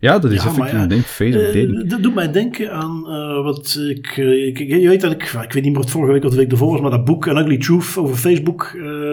[0.00, 1.02] Ja, dat is ja, effectief ja, een ding.
[1.02, 1.90] Facebook uh, dating.
[1.90, 5.22] Dat doet mij denken aan uh, wat ik, uh, ik, Je weet dat ik...
[5.22, 7.28] Ik weet niet meer of vorige week of de week ervoor was, maar dat boek
[7.28, 8.70] An Ugly Truth over Facebook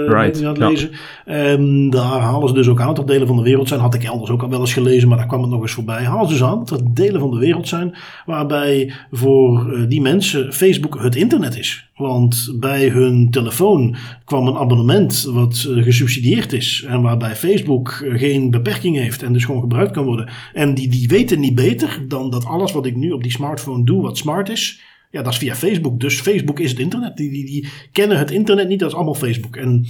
[0.07, 0.89] right, aan het lezen.
[1.25, 3.79] En daar halen ze dus ook aan dat er delen van de wereld zijn.
[3.79, 6.03] Had ik elders ook al wel eens gelezen, maar daar kwam het nog eens voorbij.
[6.03, 7.95] Halen ze dus aan dat er delen van de wereld zijn
[8.25, 11.84] waarbij voor die mensen Facebook het internet is.
[11.95, 16.85] Want bij hun telefoon kwam een abonnement wat gesubsidieerd is.
[16.87, 20.29] En waarbij Facebook geen beperking heeft en dus gewoon gebruikt kan worden.
[20.53, 23.85] En die, die weten niet beter dan dat alles wat ik nu op die smartphone
[23.85, 24.81] doe, wat smart is.
[25.11, 25.99] Ja, dat is via Facebook.
[25.99, 27.17] Dus Facebook is het internet.
[27.17, 29.55] Die, die, die kennen het internet niet, dat is allemaal Facebook.
[29.55, 29.87] En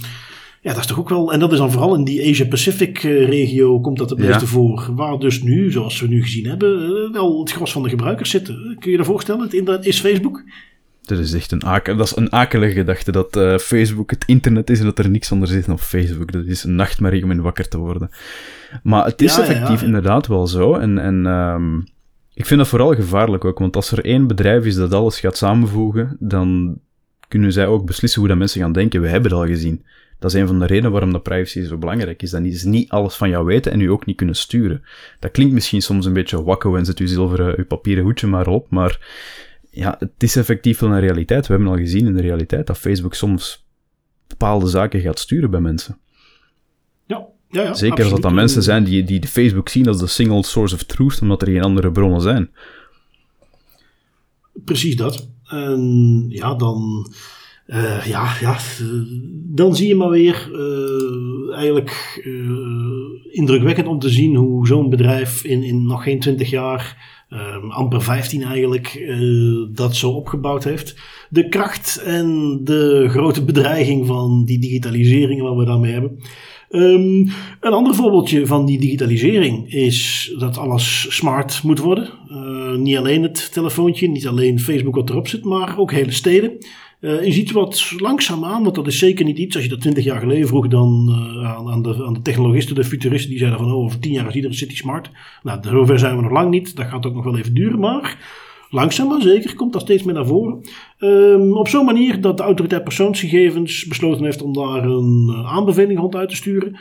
[0.62, 1.32] ja, dat is toch ook wel.
[1.32, 4.46] En dat is dan vooral in die Asia-Pacific regio komt dat het meeste ja.
[4.46, 4.90] voor.
[4.94, 8.54] Waar dus nu, zoals we nu gezien hebben, wel het gros van de gebruikers zitten.
[8.54, 9.42] Kun je je dat voorstellen?
[9.42, 10.44] Het internet is Facebook.
[11.06, 14.70] Dat is echt een, akel, dat is een akelige gedachte dat uh, Facebook het internet
[14.70, 16.32] is en dat er niks anders is dan op Facebook.
[16.32, 18.10] Dat is een nachtmerrie om in wakker te worden.
[18.82, 19.86] Maar het is ja, effectief ja.
[19.86, 20.74] inderdaad wel zo.
[20.74, 21.84] En, en um,
[22.34, 25.36] ik vind dat vooral gevaarlijk ook, want als er één bedrijf is dat alles gaat
[25.36, 26.78] samenvoegen, dan
[27.28, 29.00] kunnen zij ook beslissen hoe dat mensen gaan denken.
[29.00, 29.84] We hebben het al gezien.
[30.18, 32.30] Dat is een van de redenen waarom dat privacy zo belangrijk is.
[32.30, 34.82] Dat is niet alles van jou weten en u ook niet kunnen sturen.
[35.20, 38.46] Dat klinkt misschien soms een beetje wakko en zet uw zilveren, uw papieren hoedje maar
[38.46, 38.98] op, maar
[39.76, 41.46] ja, het is effectief wel een realiteit.
[41.46, 43.66] We hebben al gezien in de realiteit dat Facebook soms
[44.26, 45.98] bepaalde zaken gaat sturen bij mensen.
[47.06, 49.98] Ja, ja, ja Zeker als dat dan mensen zijn die, die de Facebook zien als
[49.98, 52.50] de single source of truth, omdat er geen andere bronnen zijn.
[54.64, 55.28] Precies dat.
[55.44, 57.06] En ja, dan,
[57.66, 58.58] uh, ja, ja,
[59.32, 65.44] dan zie je maar weer uh, eigenlijk uh, indrukwekkend om te zien hoe zo'n bedrijf
[65.44, 70.96] in, in nog geen twintig jaar um, amper 15 eigenlijk, uh, dat zo opgebouwd heeft.
[71.30, 76.18] De kracht en de grote bedreiging van die digitalisering wat we daarmee hebben.
[76.70, 77.28] Um,
[77.60, 82.10] een ander voorbeeldje van die digitalisering is dat alles smart moet worden.
[82.30, 86.58] Uh, niet alleen het telefoontje, niet alleen Facebook wat erop zit, maar ook hele steden.
[87.00, 90.04] Uh, je ziet wat langzaamaan, want dat is zeker niet iets, als je dat twintig
[90.04, 93.58] jaar geleden vroeg dan uh, aan, aan, de, aan de technologisten, de futuristen, die zeiden
[93.58, 95.10] van oh, over tien jaar is iedere city smart.
[95.42, 98.18] Nou, zover zijn we nog lang niet, dat gaat ook nog wel even duren, maar
[98.70, 100.60] langzaam maar zeker komt dat steeds meer naar voren.
[100.98, 105.98] Um, op zo'n manier dat de autoriteit persoonsgegevens besloten heeft om daar een uh, aanbeveling
[105.98, 106.76] rond uit te sturen.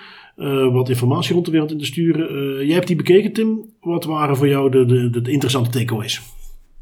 [0.71, 2.65] Wat informatie rond de wereld in te sturen.
[2.65, 3.69] Jij hebt die bekeken, Tim.
[3.81, 6.21] Wat waren voor jou de, de, de interessante takeaways?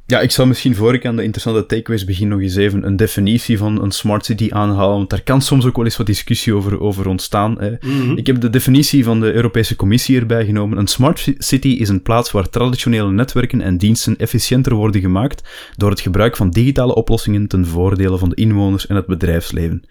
[0.06, 2.96] Ja, ik zal misschien voor ik aan de interessante takeaways begin nog eens even een
[2.96, 6.54] definitie van een smart city aanhalen, want daar kan soms ook wel eens wat discussie
[6.54, 7.60] over, over ontstaan.
[7.60, 7.70] Hè.
[7.70, 8.18] Mm -hmm.
[8.18, 10.78] Ik heb de definitie van de Europese Commissie erbij genomen.
[10.78, 15.89] Een smart city is een plaats waar traditionele netwerken en diensten efficiënter worden gemaakt door
[15.89, 19.84] het gebruik van digitale oplossingen ten voordele van de inwoners en het bedrijfsleven.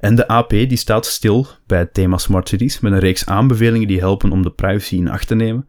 [0.00, 3.88] En de AP die staat stil bij het thema Smart Cities met een reeks aanbevelingen
[3.88, 5.66] die helpen om de privacy in acht te nemen.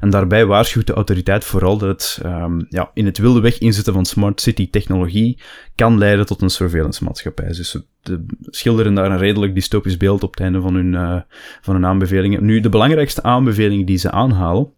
[0.00, 3.92] En daarbij waarschuwt de autoriteit vooral dat het um, ja, in het wilde weg inzetten
[3.92, 5.38] van Smart City technologie
[5.74, 7.46] kan leiden tot een surveillance maatschappij.
[7.46, 7.84] Dus ze
[8.40, 11.20] schilderen daar een redelijk dystopisch beeld op het einde van hun, uh,
[11.60, 12.44] van hun aanbevelingen.
[12.44, 14.72] Nu, de belangrijkste aanbeveling die ze aanhalen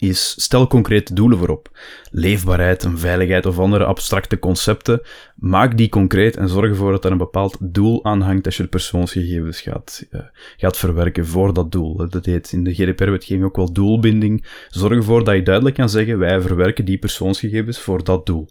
[0.00, 1.70] is stel concrete doelen voorop.
[2.10, 5.00] Leefbaarheid en veiligheid of andere abstracte concepten.
[5.36, 8.62] Maak die concreet en zorg ervoor dat er een bepaald doel aan hangt als je
[8.62, 10.20] de persoonsgegevens gaat, uh,
[10.56, 12.08] gaat verwerken voor dat doel.
[12.08, 14.46] Dat heet in de GDPR-wetgeving ook wel doelbinding.
[14.68, 18.48] Zorg ervoor dat je duidelijk kan zeggen, wij verwerken die persoonsgegevens voor dat doel.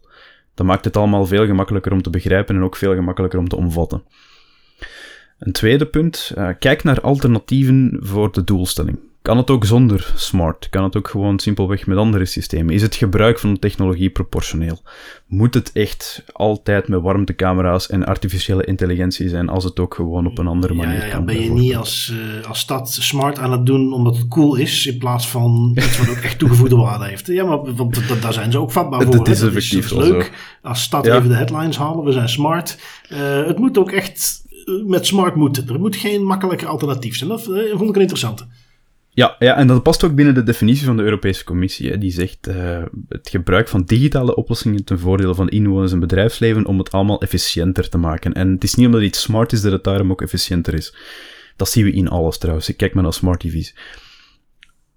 [0.54, 3.56] Dat maakt het allemaal veel gemakkelijker om te begrijpen en ook veel gemakkelijker om te
[3.56, 4.04] omvatten.
[5.40, 9.09] Een tweede punt, uh, kijk naar alternatieven voor de doelstelling.
[9.22, 10.70] Kan het ook zonder smart?
[10.70, 12.74] Kan het ook gewoon simpelweg met andere systemen?
[12.74, 14.82] Is het gebruik van de technologie proportioneel?
[15.28, 20.38] Moet het echt altijd met warmtecamera's en artificiële intelligentie zijn als het ook gewoon op
[20.38, 21.26] een andere manier ja, ja, kan?
[21.26, 24.86] Ben je niet als, uh, als stad smart aan het doen omdat het cool is,
[24.86, 27.28] in plaats van iets wat ook echt toegevoegde waarde heeft?
[27.28, 29.16] Ja, maar want daar zijn ze ook vatbaar voor.
[29.16, 30.58] Dat is effectief is leuk.
[30.62, 31.16] Als stad ja.
[31.16, 32.80] even de headlines halen, we zijn smart.
[33.12, 34.44] Uh, het moet ook echt
[34.86, 35.70] met smart moeten.
[35.70, 37.30] Er moet geen makkelijker alternatief zijn.
[37.30, 38.46] Dat uh, vond ik een interessante.
[39.20, 41.90] Ja, ja, en dat past ook binnen de definitie van de Europese Commissie.
[41.90, 41.98] Hè.
[41.98, 46.78] Die zegt uh, het gebruik van digitale oplossingen ten voordele van inwoners en bedrijfsleven om
[46.78, 48.34] het allemaal efficiënter te maken.
[48.34, 50.96] En het is niet omdat iets smart is dat het daarom ook efficiënter is.
[51.56, 52.70] Dat zien we in alles trouwens.
[52.70, 53.76] Ik kijk maar naar smart TV's.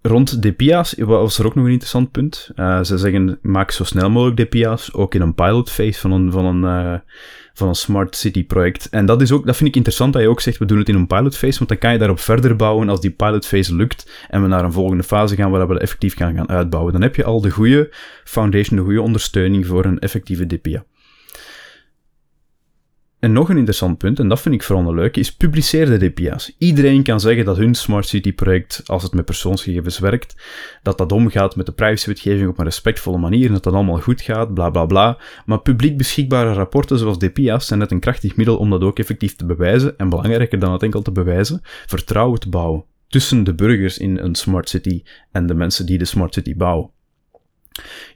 [0.03, 2.51] Rond DPIA's was er ook nog een interessant punt.
[2.57, 6.33] Uh, ze zeggen, maak zo snel mogelijk DPIA's, ook in een pilot phase van een,
[6.33, 6.99] van een, uh,
[7.53, 8.89] van een smart city project.
[8.89, 10.89] En dat, is ook, dat vind ik interessant dat je ook zegt, we doen het
[10.89, 13.75] in een pilot phase, want dan kan je daarop verder bouwen als die pilot phase
[13.75, 16.93] lukt en we naar een volgende fase gaan waar we dat effectief gaan, gaan uitbouwen.
[16.93, 20.85] Dan heb je al de goede foundation, de goede ondersteuning voor een effectieve DPIA.
[23.23, 26.11] En nog een interessant punt, en dat vind ik vooral een leuk, is publiceer de
[26.11, 26.55] DPIA's.
[26.59, 30.35] Iedereen kan zeggen dat hun Smart City project, als het met persoonsgegevens werkt,
[30.83, 34.21] dat dat omgaat met de privacywetgeving op een respectvolle manier en dat dat allemaal goed
[34.21, 35.19] gaat, bla bla bla.
[35.47, 39.37] Maar publiek beschikbare rapporten zoals DPIA's zijn net een krachtig middel om dat ook effectief
[39.37, 43.99] te bewijzen, en belangrijker dan het enkel te bewijzen, vertrouwen te bouwen tussen de burgers
[43.99, 46.91] in een Smart City en de mensen die de Smart City bouwen.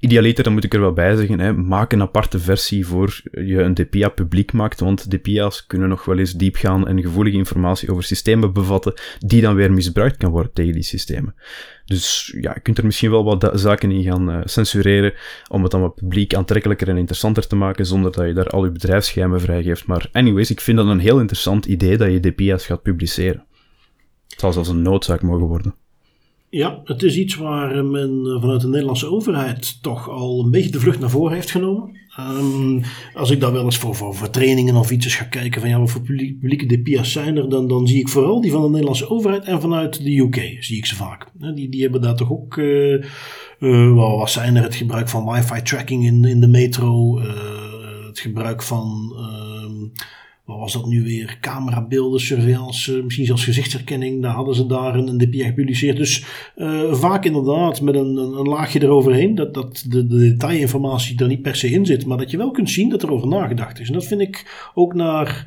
[0.00, 3.60] Idealiter, dan moet ik er wel bij zeggen, hè, maak een aparte versie voor je
[3.60, 8.02] een DPIA publiek maakt, want DPIA's kunnen nog wel eens diepgaan en gevoelige informatie over
[8.02, 11.34] systemen bevatten, die dan weer misbruikt kan worden tegen die systemen.
[11.84, 15.14] Dus ja, je kunt er misschien wel wat zaken in gaan uh, censureren,
[15.48, 18.64] om het dan wat publiek aantrekkelijker en interessanter te maken, zonder dat je daar al
[18.64, 19.86] je bedrijfsgeheimen vrijgeeft.
[19.86, 23.44] Maar anyways, ik vind dat een heel interessant idee dat je DPIA's gaat publiceren.
[24.28, 25.74] Het zal zelfs een noodzaak mogen worden.
[26.48, 30.80] Ja, het is iets waar men vanuit de Nederlandse overheid toch al een beetje de
[30.80, 31.96] vlucht naar voren heeft genomen.
[32.20, 32.82] Um,
[33.14, 35.90] als ik daar wel eens voor, voor, trainingen of iets ga kijken van ja, wat
[35.90, 39.44] voor publieke DPIA's zijn er, dan, dan zie ik vooral die van de Nederlandse overheid
[39.44, 41.26] en vanuit de UK zie ik ze vaak.
[41.54, 43.04] Die, die hebben daar toch ook, uh,
[43.94, 47.20] wat zijn er, het gebruik van wifi tracking in, in de metro,
[48.06, 49.14] het gebruik van...
[50.46, 51.38] wat was dat nu weer?
[51.40, 54.22] Camerabeelden, surveillance, misschien zelfs gezichtsherkenning.
[54.22, 55.96] Daar hadden ze daar een, een DPI gepubliceerd.
[55.96, 56.24] Dus
[56.56, 59.34] uh, vaak inderdaad met een, een, een, laagje eroverheen.
[59.34, 62.06] Dat, dat de, de detailinformatie er niet per se in zit.
[62.06, 63.88] Maar dat je wel kunt zien dat er over nagedacht is.
[63.88, 65.46] En dat vind ik ook naar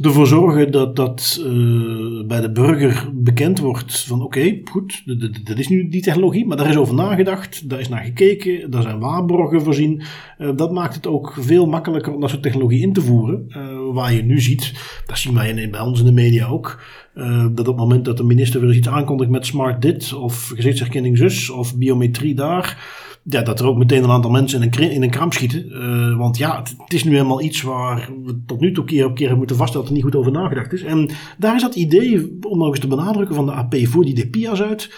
[0.00, 5.02] ervoor zorgen dat dat uh, bij de burger bekend wordt van oké, goed,
[5.44, 8.82] dat is nu die technologie, maar daar is over nagedacht, daar is naar gekeken, daar
[8.82, 10.02] zijn waarborgen voorzien.
[10.38, 13.44] Uh, dat maakt het ook veel makkelijker om dat soort technologie in te voeren.
[13.48, 14.72] Uh, waar je nu ziet,
[15.06, 16.82] dat zien wij bij ons in de media ook,
[17.14, 20.52] dat op het moment dat de minister weer eens iets aankondigt met smart dit, of
[20.54, 24.90] gezichtsherkenning zus, of biometrie daar ja, dat er ook meteen een aantal mensen in een,
[24.90, 25.66] in een kramp schieten.
[25.70, 29.14] Uh, want ja, het, is nu helemaal iets waar we tot nu toe keer op
[29.14, 30.82] keer moeten vaststellen dat er niet goed over nagedacht is.
[30.82, 34.14] En daar is dat idee, om nog eens te benadrukken, van de AP voor die
[34.14, 34.90] DPIA's uit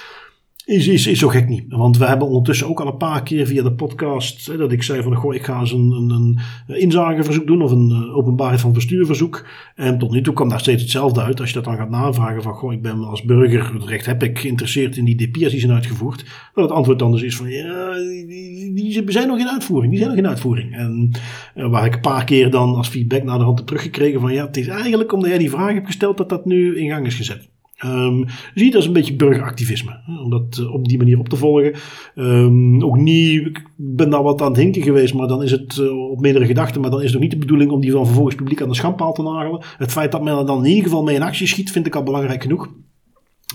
[0.67, 1.65] is, is, is zo gek niet.
[1.69, 4.83] Want we hebben ondertussen ook al een paar keer via de podcast hè, dat ik
[4.83, 8.61] zei van goh, ik ga eens een, een, een inzageverzoek doen of een uh, openbaarheid
[8.61, 9.47] van bestuurverzoek.
[9.75, 11.41] En tot nu toe kwam daar steeds hetzelfde uit.
[11.41, 14.23] Als je dat dan gaat navragen van goh, ik ben als burger, het recht heb
[14.23, 16.25] ik geïnteresseerd in die DPIA's die zijn uitgevoerd.
[16.55, 19.91] Dat het antwoord dan dus is van ja, die, die, zijn nog in uitvoering.
[19.93, 20.75] Die zijn nog in uitvoering.
[20.75, 21.11] En
[21.57, 24.33] uh, waar ik een paar keer dan als feedback naar de hand heb teruggekregen van
[24.33, 27.07] ja, het is eigenlijk omdat jij die vraag hebt gesteld dat dat nu in gang
[27.07, 27.49] is gezet.
[27.85, 31.37] Um, zie dat als een beetje burgeractivisme, om dat uh, op die manier op te
[31.37, 31.75] volgen.
[32.15, 35.77] Um, ook niet, ik ben daar wat aan het hinken geweest, maar dan is het
[35.77, 38.07] uh, op meerdere gedachten, maar dan is het ook niet de bedoeling om die dan
[38.07, 39.65] vervolgens publiek aan de schandpaal te nagelen.
[39.79, 41.95] Het feit dat men er dan in ieder geval mee in actie schiet, vind ik
[41.95, 42.69] al belangrijk genoeg.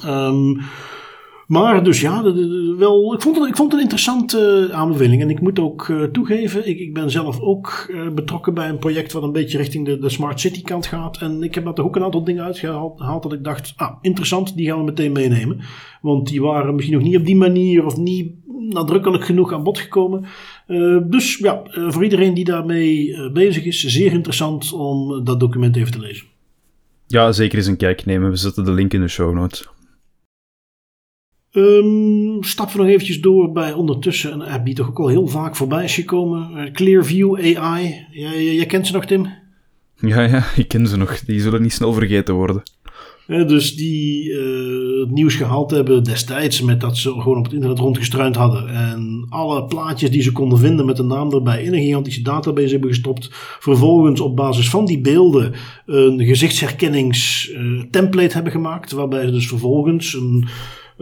[0.05, 0.61] Um,
[1.51, 2.23] Maar dus ja,
[2.77, 5.21] wel, ik, vond het, ik vond het een interessante aanbeveling.
[5.21, 8.77] En ik moet ook uh, toegeven, ik, ik ben zelf ook uh, betrokken bij een
[8.77, 11.17] project wat een beetje richting de, de Smart City kant gaat.
[11.17, 14.67] En ik heb daar ook een aantal dingen uitgehaald dat ik dacht, ah, interessant, die
[14.67, 15.61] gaan we meteen meenemen.
[16.01, 18.33] Want die waren misschien nog niet op die manier of niet
[18.69, 20.25] nadrukkelijk genoeg aan bod gekomen.
[21.09, 25.99] Dus ja, voor iedereen die daarmee bezig is, zeer interessant om dat document even te
[25.99, 26.25] lezen.
[27.07, 28.29] Ja, zeker eens een kijk nemen.
[28.29, 29.69] We zetten de link in de show notes.
[31.53, 35.27] Um, stappen we nog eventjes door bij ondertussen een app die toch ook al heel
[35.27, 36.49] vaak voorbij is gekomen.
[36.55, 38.05] Uh, Clearview AI.
[38.11, 39.27] Jij, kent ze nog, Tim?
[39.95, 41.19] Ja, ja, ik ken ze nog.
[41.19, 42.63] Die zullen niet snel vergeten worden.
[43.27, 47.53] Uh, dus die uh, het nieuws gehaald hebben destijds met dat ze gewoon op het
[47.53, 48.69] internet rondgestruind hadden.
[48.69, 52.71] En alle plaatjes die ze konden vinden met een naam erbij in een gigantische database
[52.71, 53.29] hebben gestopt.
[53.59, 55.53] Vervolgens op basis van die beelden
[55.85, 58.91] een gezichtsherkenningstemplate uh, hebben gemaakt.
[58.91, 60.47] Waarbij ze dus vervolgens een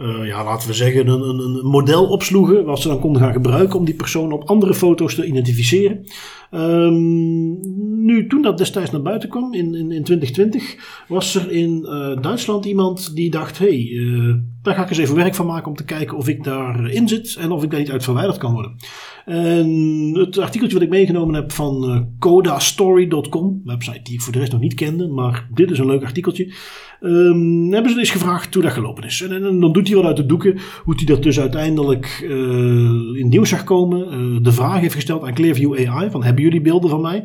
[0.00, 2.64] uh, ja, laten we zeggen, een, een, een, model opsloegen.
[2.64, 6.04] Wat ze dan konden gaan gebruiken om die persoon op andere foto's te identificeren.
[6.50, 7.58] Um,
[8.04, 12.22] nu, toen dat destijds naar buiten kwam, in, in, in 2020, was er in uh,
[12.22, 15.68] Duitsland iemand die dacht: hé, hey, uh, daar ga ik eens even werk van maken
[15.68, 18.52] om te kijken of ik daarin zit en of ik daar niet uit verwijderd kan
[18.52, 18.76] worden.
[19.24, 24.32] En het artikeltje wat ik meegenomen heb van uh, codastory.com, een website die ik voor
[24.32, 26.52] de rest nog niet kende, maar dit is een leuk artikeltje.
[27.00, 29.22] Um, hebben ze dus gevraagd hoe dat gelopen is.
[29.22, 33.28] En, dan doet hij wel uit de doeken hoe hij dat dus uiteindelijk uh, in
[33.28, 33.98] nieuws zag komen.
[34.00, 37.24] Uh, de vraag heeft gesteld aan Clearview AI: van hebben jullie beelden van mij?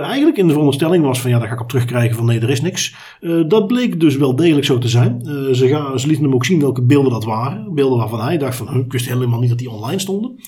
[0.00, 2.50] Eigenlijk in de veronderstelling was van ja, daar ga ik op terugkrijgen van nee, er
[2.50, 2.94] is niks.
[3.48, 5.20] Dat bleek dus wel degelijk zo te zijn.
[5.52, 7.74] Ze, gaan, ze lieten hem ook zien welke beelden dat waren.
[7.74, 10.38] Beelden waarvan hij dacht van, ik wist helemaal niet dat die online stonden.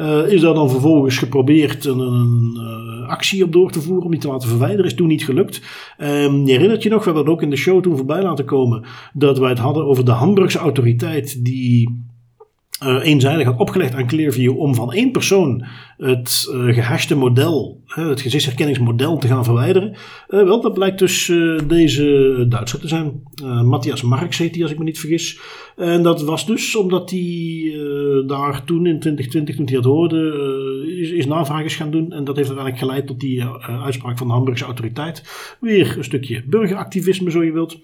[0.00, 4.10] Uh, is daar dan vervolgens geprobeerd een, een uh, actie op door te voeren om
[4.10, 4.84] die te laten verwijderen.
[4.84, 5.62] Is toen niet gelukt.
[5.98, 8.44] Um, je herinnert je nog, we hebben het ook in de show toen voorbij laten
[8.44, 12.04] komen, dat wij het hadden over de Hamburgse autoriteit die
[12.86, 15.64] uh, eenzijdig had opgelegd aan Clearview om van één persoon
[15.96, 19.96] het uh, gehashte model, het gezichtsherkenningsmodel te gaan verwijderen.
[20.26, 21.32] wel, dat blijkt dus
[21.66, 23.22] deze Duitser te zijn.
[23.64, 25.40] Matthias Marx heet hij als ik me niet vergis.
[25.76, 27.74] En dat was dus omdat hij
[28.26, 32.12] daar toen in 2020, toen hij dat hoorde, is, is navraag gaan doen.
[32.12, 33.44] En dat heeft uiteindelijk geleid tot die
[33.84, 35.22] uitspraak van de Hamburgse autoriteit.
[35.60, 37.80] Weer een stukje burgeractivisme, zo je wilt.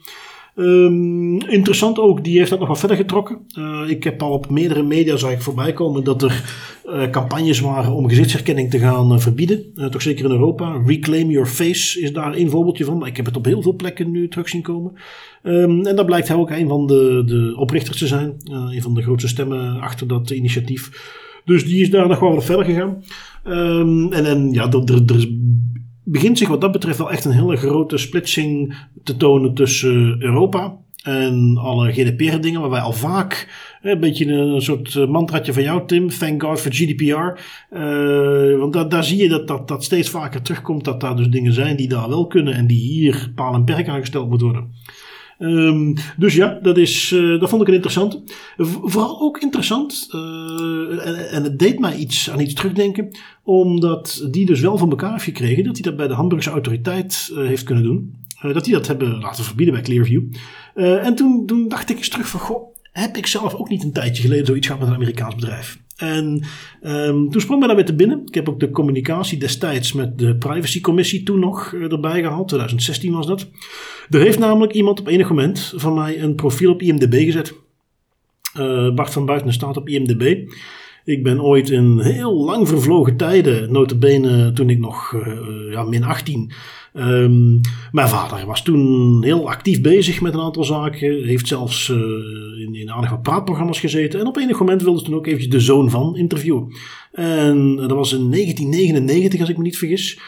[0.59, 3.39] Um, interessant ook, die heeft dat nog wat verder getrokken.
[3.59, 6.45] Uh, ik heb al op meerdere media zag ik voorbij komen dat er
[6.87, 9.91] uh, campagnes waren om gezichtsherkenning te gaan uh, verbieden.
[9.91, 10.83] toch zeker in Europa.
[10.87, 12.99] Reclaim Your Face is daar een voorbeeldje van.
[12.99, 14.93] Maar ik heb het op heel veel plekken nu terug zien komen.
[15.43, 18.35] Um, en daar blijkt hij ook een van de, de oprichters te zijn.
[18.45, 20.91] een van de grootste stemmen achter dat initiatief.
[21.45, 23.03] Dus die is daar nog wel wat verder gegaan.
[23.45, 25.29] Um, en, en ja, er, er, er
[26.09, 30.77] begint zich wat dat betreft wel echt een hele grote splitsing te tonen tussen Europa
[31.03, 33.49] en alle GDPR-dingen, waar wij al vaak
[33.83, 36.09] een beetje een soort eh, mantraatje van jou, Tim.
[36.09, 37.41] Thank God for GDPR.
[37.79, 41.29] Uh, want da daar zie je dat, dat dat steeds vaker terugkomt, dat daar dus
[41.29, 44.73] dingen zijn die daar wel kunnen en die hier paal en perk aangesteld moeten worden.
[45.39, 48.22] Um, dus ja, dat, is, uh, dat vond ik een interessant.
[48.57, 53.09] Vooral ook interessant, uh, en, het deed mij iets aan iets terugdenken,
[53.43, 57.30] omdat die dus wel van elkaar heeft gekregen dat hij dat bij de Hamburgse autoriteit
[57.32, 58.14] uh, heeft kunnen doen.
[58.53, 60.22] dat die dat hebben laten verbieden bij Clearview.
[60.74, 63.93] en toen, toen dacht ik eens terug van, goh, heb ik zelf ook niet een
[63.93, 65.78] tijdje geleden zoiets gehad met een Amerikaans bedrijf?
[65.97, 66.42] En
[66.82, 68.22] um, toen sprong mij daar weer te binnen.
[68.26, 72.49] Ik heb ook de communicatie destijds met de privacycommissie toen nog erbij gehaald.
[72.49, 73.47] 2016 was dat.
[74.11, 77.55] Er heeft namelijk iemand op enig moment van mij een profiel op IMDb gezet.
[78.59, 80.51] Uh, Bart van Buiten staat op IMDb.
[81.07, 86.05] Ik ben ooit in heel lang vervlogen tijden, notabene toen ik nog uh, ja, min
[86.05, 86.53] 18.
[86.95, 87.61] Um,
[87.93, 91.25] mijn vader was toen heel actief bezig met een aantal zaken.
[91.25, 91.97] Heeft zelfs uh,
[92.61, 94.21] in, in aardig praatprogramma's gezeten.
[94.21, 96.75] En op enig moment wilde ze toen ook eventjes de zoon van interviewen.
[97.13, 100.19] En dat was in 1999 als ik me niet vergis.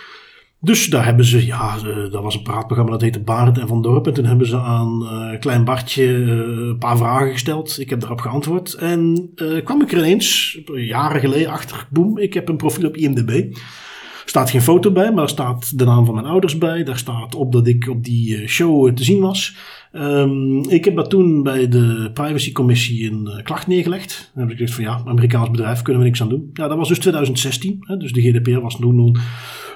[0.60, 1.78] Dus daar hebben ze, ja,
[2.10, 4.06] dat was een praatprogramma dat heette Barend en Van Dorp.
[4.06, 6.28] En toen hebben ze aan uh, Klein Bartje uh,
[6.68, 7.80] een paar vragen gesteld.
[7.80, 8.74] Ik heb daarop geantwoord.
[8.74, 11.86] En uh, kwam ik er ineens, jaren geleden, achter.
[11.90, 13.30] Boem, ik heb een profiel op IMDb.
[13.30, 16.84] Er staat geen foto bij, maar er staat de naam van mijn ouders bij.
[16.84, 19.56] Daar staat op dat ik op die show te zien was.
[19.92, 24.30] Um, ik heb dat toen bij de privacycommissie een klacht neergelegd.
[24.34, 26.50] Dan heb ik gezegd van ja, Amerikaans bedrijf, kunnen we niks aan doen.
[26.52, 27.76] Ja, dat was dus 2016.
[27.80, 29.16] Hè, dus de GDPR was toen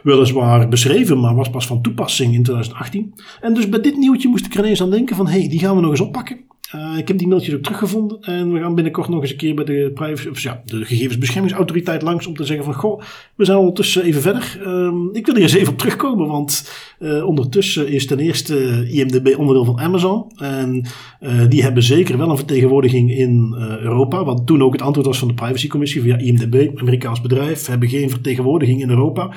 [0.03, 3.15] weliswaar beschreven, maar was pas van toepassing in 2018.
[3.41, 5.59] En dus bij dit nieuwtje moest ik er ineens aan denken van, hé, hey, die
[5.59, 6.41] gaan we nog eens oppakken.
[6.75, 8.21] Uh, ik heb die mailtjes ook teruggevonden.
[8.21, 12.03] En we gaan binnenkort nog eens een keer bij de, privacy, of ja, de gegevensbeschermingsautoriteit
[12.03, 12.27] langs.
[12.27, 13.03] Om te zeggen van, goh,
[13.35, 14.61] we zijn ondertussen even verder.
[14.67, 16.27] Um, ik wil hier eens even op terugkomen.
[16.27, 20.33] Want uh, ondertussen is ten eerste IMDB onderdeel van Amazon.
[20.37, 20.87] En
[21.21, 24.25] uh, die hebben zeker wel een vertegenwoordiging in Europa.
[24.25, 26.01] Wat toen ook het antwoord was van de privacycommissie.
[26.03, 29.31] Via IMDB, Amerikaans bedrijf, hebben geen vertegenwoordiging in Europa.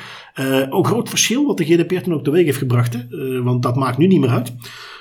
[0.70, 2.94] ook groot verschil wat de GDPR toen ook teweeg heeft gebracht.
[2.94, 3.44] Hè?
[3.44, 4.54] want dat maakt nu niet meer uit.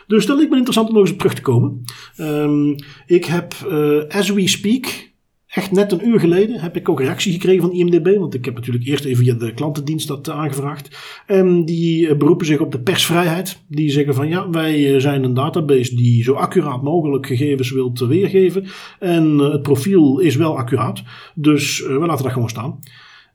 [0.07, 1.85] Dus dat lijkt me interessant om nog eens op terug te komen.
[2.21, 2.77] Um,
[3.07, 5.13] ik heb, uh, as we speak,
[5.47, 8.17] echt net een uur geleden, heb ik ook reactie gekregen van IMDB.
[8.19, 10.97] Want ik heb natuurlijk eerst even via de klantendienst dat uh, aangevraagd.
[11.27, 13.63] En die uh, beroepen zich op de persvrijheid.
[13.69, 18.67] Die zeggen van ja, wij zijn een database die zo accuraat mogelijk gegevens wilt weergeven.
[18.99, 21.03] En het profiel is wel accuraat.
[21.35, 22.79] Dus we laten dat gewoon staan.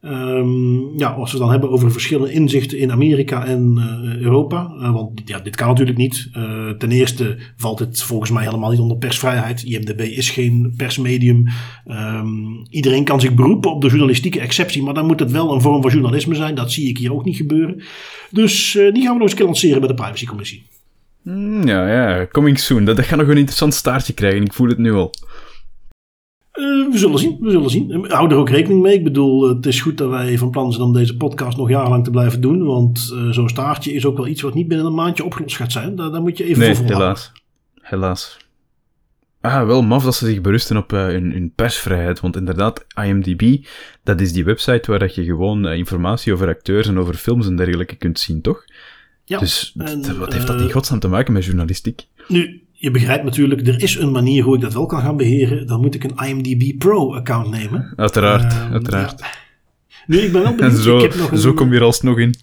[0.02, 4.72] Um, ja, als we het dan hebben over verschillende inzichten in Amerika en uh, Europa.
[4.76, 6.30] Uh, want ja, dit kan natuurlijk niet.
[6.38, 9.64] Uh, ten eerste valt het volgens mij helemaal niet onder persvrijheid.
[9.64, 11.48] IMDB is geen persmedium.
[11.88, 15.62] Um, iedereen kan zich beroepen op de journalistieke exceptie, maar dan moet het wel een
[15.62, 16.56] vorm van journalisme zijn.
[16.56, 17.84] Dat zie ik hier ook niet gebeuren.
[18.32, 20.64] Dus die gaan we nog eens lanceren bij de Privacycommissie.
[21.24, 22.86] Mm, ja, ja, coming soon.
[22.86, 24.44] Dat gaat nog een interessant staartje krijgen.
[24.44, 25.14] Ik voel het nu al.
[26.60, 28.06] Uh, we zullen zien, we zullen zien.
[28.08, 28.94] Hou er ook rekening mee.
[28.94, 32.04] Ik bedoel, het is goed dat wij van plan zijn om deze podcast nog jarenlang
[32.04, 32.66] te blijven doen.
[32.66, 35.72] Want uh, zo'n staartje is ook wel iets wat niet binnen een maandje opgelost gaat
[35.72, 35.96] zijn.
[35.96, 37.32] Daar, daar moet je even nee, voor helaas.
[37.82, 38.38] Helaas.
[39.42, 42.20] Ah, wel maf dat ze zich berusten op uh, hun, hun, persvrijheid.
[42.20, 43.66] Want inderdaad, IMDb,
[44.04, 47.56] dat is die website waar dat je gewoon informatie over acteurs en over films en
[47.56, 48.66] dergelijke kunt zien, toch?
[49.26, 49.40] Ja.
[49.40, 52.08] Dus en, wat heeft dat in godsnaam te maken met journalistiek?
[52.28, 55.68] Nu, je begrijpt natuurlijk, er is een manier hoe ik dat wel kan gaan beheren.
[55.68, 57.94] Dan moet ik een IMDb Pro-account nemen.
[57.96, 59.20] Uiteraard, uh, uiteraard.
[59.20, 59.28] Ja.
[60.08, 60.76] Nu, ik ben wel benieuwd.
[60.76, 62.36] En zo, ik heb nog een, zo kom je er alsnog in.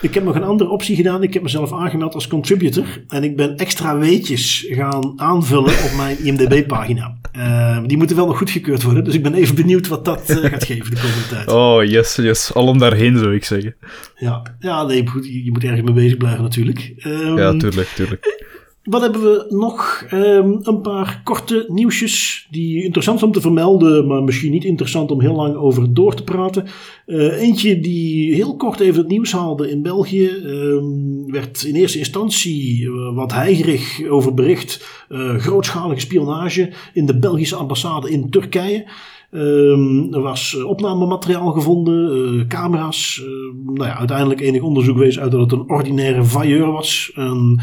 [0.00, 1.22] Ik heb nog een andere optie gedaan.
[1.22, 2.84] Ik heb mezelf aangemeld als contributor.
[3.08, 7.16] En ik ben extra weetjes gaan aanvullen op mijn IMDb-pagina.
[7.36, 9.04] Uh, die moeten wel nog goedgekeurd worden.
[9.04, 11.50] Dus ik ben even benieuwd wat dat uh, gaat geven de komende tijd.
[11.60, 12.54] Oh, yes, yes.
[12.54, 13.74] Alom daarheen, zou ik zeggen.
[14.16, 15.04] Ja, ja nee,
[15.44, 16.92] je moet ergens mee bezig blijven natuurlijk.
[17.06, 18.48] Um, ja, tuurlijk, tuurlijk.
[18.90, 20.06] Wat hebben we nog?
[20.12, 25.10] Um, een paar korte nieuwsjes die interessant zijn om te vermelden, maar misschien niet interessant
[25.10, 26.66] om heel lang over door te praten.
[27.06, 31.98] Uh, eentje die heel kort even het nieuws haalde in België, um, werd in eerste
[31.98, 35.04] instantie uh, wat heigerig over bericht.
[35.08, 38.84] Uh, grootschalige spionage in de Belgische ambassade in Turkije.
[39.32, 43.22] Um, er was uh, opnamemateriaal gevonden, uh, camera's.
[43.24, 43.28] Uh,
[43.74, 47.12] nou ja, uiteindelijk enig onderzoek wees uit dat het een ordinaire vailleur was.
[47.14, 47.60] Een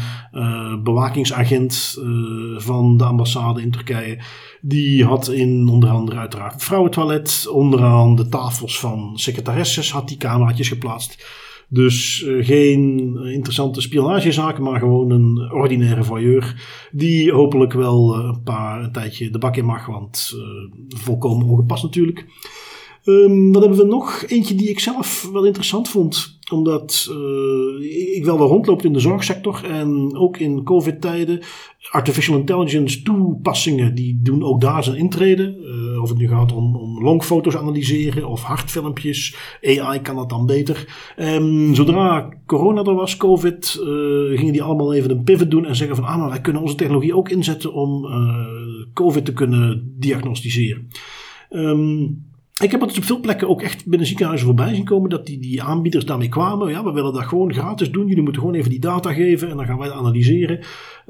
[0.82, 1.98] bewakingsagent
[2.56, 4.18] van de ambassade in Turkije.
[4.60, 10.16] Die had in onder andere uiteraard het vrouwentoilet, onderaan de tafels van secretaresses, had die
[10.16, 11.26] cameraatjes geplaatst.
[11.68, 16.62] Dus uh, geen interessante spionagezaken, maar gewoon een ordinaire voyeur.
[16.92, 20.34] Die hopelijk wel uh, een paar een tijdje de bak in mag, want
[20.88, 22.26] volkomen ongepast natuurlijk.
[23.04, 24.24] Um, wat hebben we nog?
[24.26, 29.00] Eentje die ik zelf wel interessant vond omdat uh, ik wel wel rondloopt in de
[29.00, 31.40] zorgsector en ook in COVID-tijden.
[31.90, 35.56] Artificial intelligence toepassingen, die doen ook daar zijn intrede.
[35.60, 39.36] Uh, of het nu gaat om, om longfoto's analyseren of hartfilmpjes.
[39.62, 41.12] AI kan dat dan beter.
[41.18, 45.76] Um, zodra corona er was, COVID, uh, gingen die allemaal even een pivot doen en
[45.76, 48.06] zeggen van ah, maar wij kunnen onze technologie ook inzetten om
[48.94, 50.88] COVID te kunnen diagnosticeren.
[51.50, 52.27] Um,
[52.58, 55.26] ik heb het dus op veel plekken ook echt binnen ziekenhuizen voorbij zien komen dat
[55.26, 56.70] die, die aanbieders daarmee kwamen.
[56.70, 58.06] Ja, we willen dat gewoon gratis doen.
[58.06, 60.60] Jullie moeten gewoon even die data geven en dan gaan wij analyseren.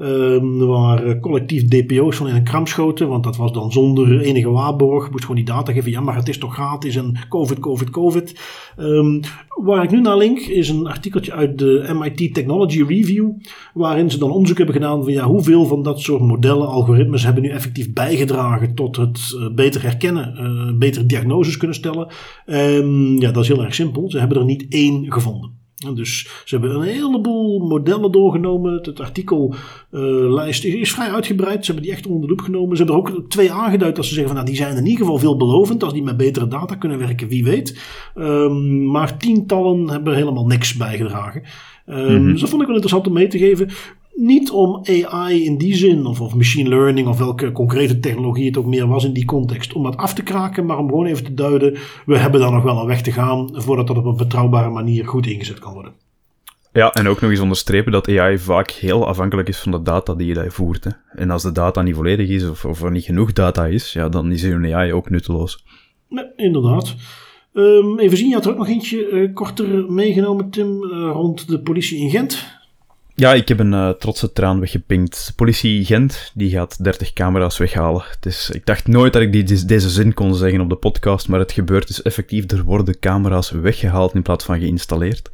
[0.01, 4.19] Um, er waren collectief DPO's van in een kram schoten, want dat was dan zonder
[4.19, 5.11] enige waarborg.
[5.11, 5.91] Moest gewoon die data geven.
[5.91, 8.39] Ja, maar het is toch gratis en COVID, COVID, COVID.
[8.77, 9.19] Um,
[9.63, 13.29] waar ik nu naar link is een artikeltje uit de MIT Technology Review,
[13.73, 17.43] waarin ze dan onderzoek hebben gedaan van ja, hoeveel van dat soort modellen, algoritmes hebben
[17.43, 22.07] nu effectief bijgedragen tot het uh, beter herkennen, uh, betere diagnoses kunnen stellen.
[22.45, 24.09] En ja, dat is heel erg simpel.
[24.09, 25.58] Ze hebben er niet één gevonden.
[25.79, 28.73] Dus ze hebben een heleboel modellen doorgenomen.
[28.73, 31.65] Het artikellijst uh, is vrij uitgebreid.
[31.65, 32.77] Ze hebben die echt onder de loep genomen.
[32.77, 34.99] Ze hebben er ook twee aangeduid dat ze zeggen van nou, die zijn in ieder
[34.99, 35.83] geval veelbelovend.
[35.83, 37.81] Als die met betere data kunnen werken, wie weet.
[38.15, 41.43] Um, maar tientallen hebben helemaal niks bijgedragen.
[41.85, 42.31] Um, mm-hmm.
[42.31, 43.69] Dus dat vond ik wel interessant om mee te geven
[44.19, 48.57] niet om AI in die zin, of, of machine learning, of welke concrete technologie het
[48.57, 51.23] ook meer was in die context, om dat af te kraken, maar om gewoon even
[51.23, 54.17] te duiden, we hebben daar nog wel een weg te gaan voordat dat op een
[54.17, 55.93] betrouwbare manier goed ingezet kan worden.
[56.73, 60.13] Ja, en ook nog eens onderstrepen dat AI vaak heel afhankelijk is van de data
[60.13, 60.83] die je voert.
[60.83, 60.91] Hè.
[61.15, 64.09] En als de data niet volledig is, of, of er niet genoeg data is, ja,
[64.09, 65.65] dan is een AI ook nutteloos.
[66.09, 66.95] Nee, inderdaad.
[67.53, 71.47] Um, even zien, je had er ook nog eentje uh, korter meegenomen, Tim, uh, rond
[71.47, 72.58] de politie in Gent.
[73.19, 75.33] Ja, ik heb een uh, trotse traan weggepinkt.
[75.35, 78.03] Politie Gent, die gaat 30 camera's weghalen.
[78.09, 81.39] Het is, ik dacht nooit dat ik deze zin kon zeggen op de podcast, maar
[81.39, 82.51] het gebeurt dus effectief.
[82.51, 85.29] Er worden camera's weggehaald in plaats van geïnstalleerd.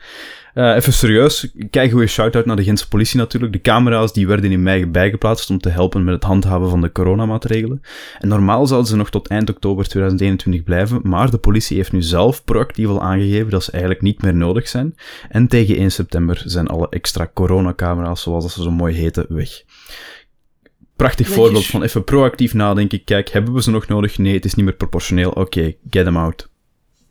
[0.56, 3.53] Uh, even serieus, kijk goede shout-out naar de Gentse politie natuurlijk.
[3.53, 6.91] De camera's die werden in mei bijgeplaatst om te helpen met het handhaven van de
[6.91, 7.82] coronamaatregelen.
[8.20, 12.01] En normaal zouden ze nog tot eind oktober 2021 blijven, maar de politie heeft nu
[12.01, 14.95] zelf proactief al aangegeven dat ze eigenlijk niet meer nodig zijn.
[15.30, 19.64] En tegen 1 september zijn alle extra coronacamera's, zoals ze zo mooi heten, weg
[20.95, 23.03] prachtig voorbeeld van even proactief nadenken.
[23.03, 24.18] Kijk, hebben we ze nog nodig?
[24.18, 25.32] Nee, het is niet meer proportioneel.
[25.32, 26.49] Oké, get them out.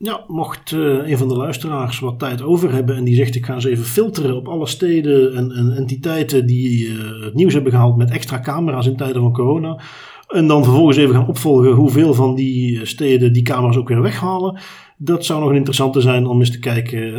[0.04, 3.46] Ja, mocht uh, een van de luisteraars wat tijd over hebben en die zegt ik
[3.46, 7.72] ga eens even filteren op alle steden en, en entiteiten die uh, het nieuws hebben
[7.72, 9.80] gehaald met extra camera's in tijden van corona.
[10.28, 14.60] En dan vervolgens even gaan opvolgen hoeveel van die steden die camera's ook weer weghalen.
[14.96, 17.14] Dat zou nog een interessante zijn om eens te kijken.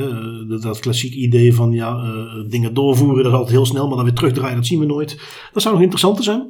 [0.50, 2.04] Dat, dat klassiek idee van ja,
[2.48, 5.20] dingen doorvoeren, dat is altijd heel snel, maar dan weer terugdraaien, dat zien we nooit.
[5.54, 6.48] Dat zou nog interessant zijn.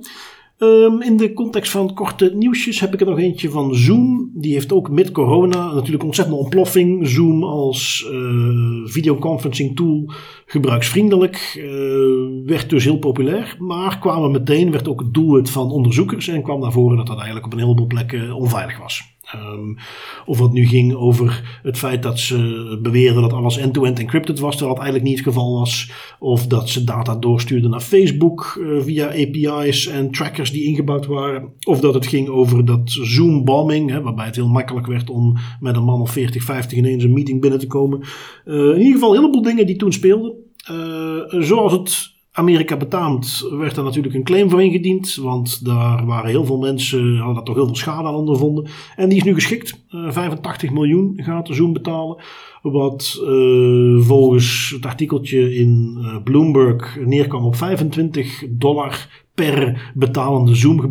[0.59, 4.31] Um, in de context van korte nieuwsjes heb ik er nog eentje van Zoom.
[4.33, 7.07] Die heeft ook met corona natuurlijk ontzettende ontploffing.
[7.07, 10.11] Zoom als uh, videoconferencing tool
[10.45, 11.55] gebruiksvriendelijk.
[11.57, 13.55] Uh, werd dus heel populair.
[13.59, 16.27] Maar kwam meteen, werd ook het doelwit van onderzoekers.
[16.27, 19.14] En kwam naar voren dat dat eigenlijk op een heleboel plekken onveilig was.
[19.33, 19.77] Um,
[20.25, 24.51] of het nu ging over het feit dat ze beweerden dat alles end-to-end encrypted was,
[24.51, 25.91] terwijl het eigenlijk niet het geval was.
[26.19, 31.53] Of dat ze data doorstuurden naar Facebook uh, via API's en trackers die ingebouwd waren.
[31.63, 35.75] Of dat het ging over dat Zoom-bombing, hè, waarbij het heel makkelijk werd om met
[35.75, 37.99] een man of 40, 50 ineens een meeting binnen te komen.
[38.45, 40.33] Uh, in ieder geval een heleboel dingen die toen speelden.
[40.71, 45.15] Uh, zoals het Amerika betaamt werd er natuurlijk een claim voor ingediend.
[45.15, 48.67] Want daar waren heel veel mensen, hadden daar toch heel veel schade aan ondervonden.
[48.95, 49.83] En die is nu geschikt.
[49.89, 52.23] Uh, eh, 85 miljoen gaat de Zoom betalen.
[52.61, 60.81] Wat uh, volgens het artikeltje in uh, Bloomberg neerkwam op 25 dollar per betalende Zoom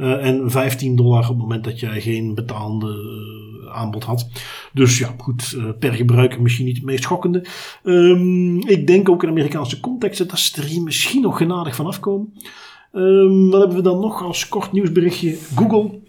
[0.00, 0.42] gebruiker.
[0.42, 3.18] en 15 dollar op het moment dat jij geen betalende
[3.72, 4.28] aanbod had.
[4.72, 7.44] Dus ja, goed, uh, per gebruiker misschien niet het meest schokkende.
[7.84, 11.86] Um, ik denk ook in Amerikaanse contexten dat ze er hier misschien nog genadig van
[11.86, 12.32] afkomen.
[12.92, 15.36] Um, wat hebben we dan nog als kort nieuwsberichtje?
[15.54, 16.00] Google.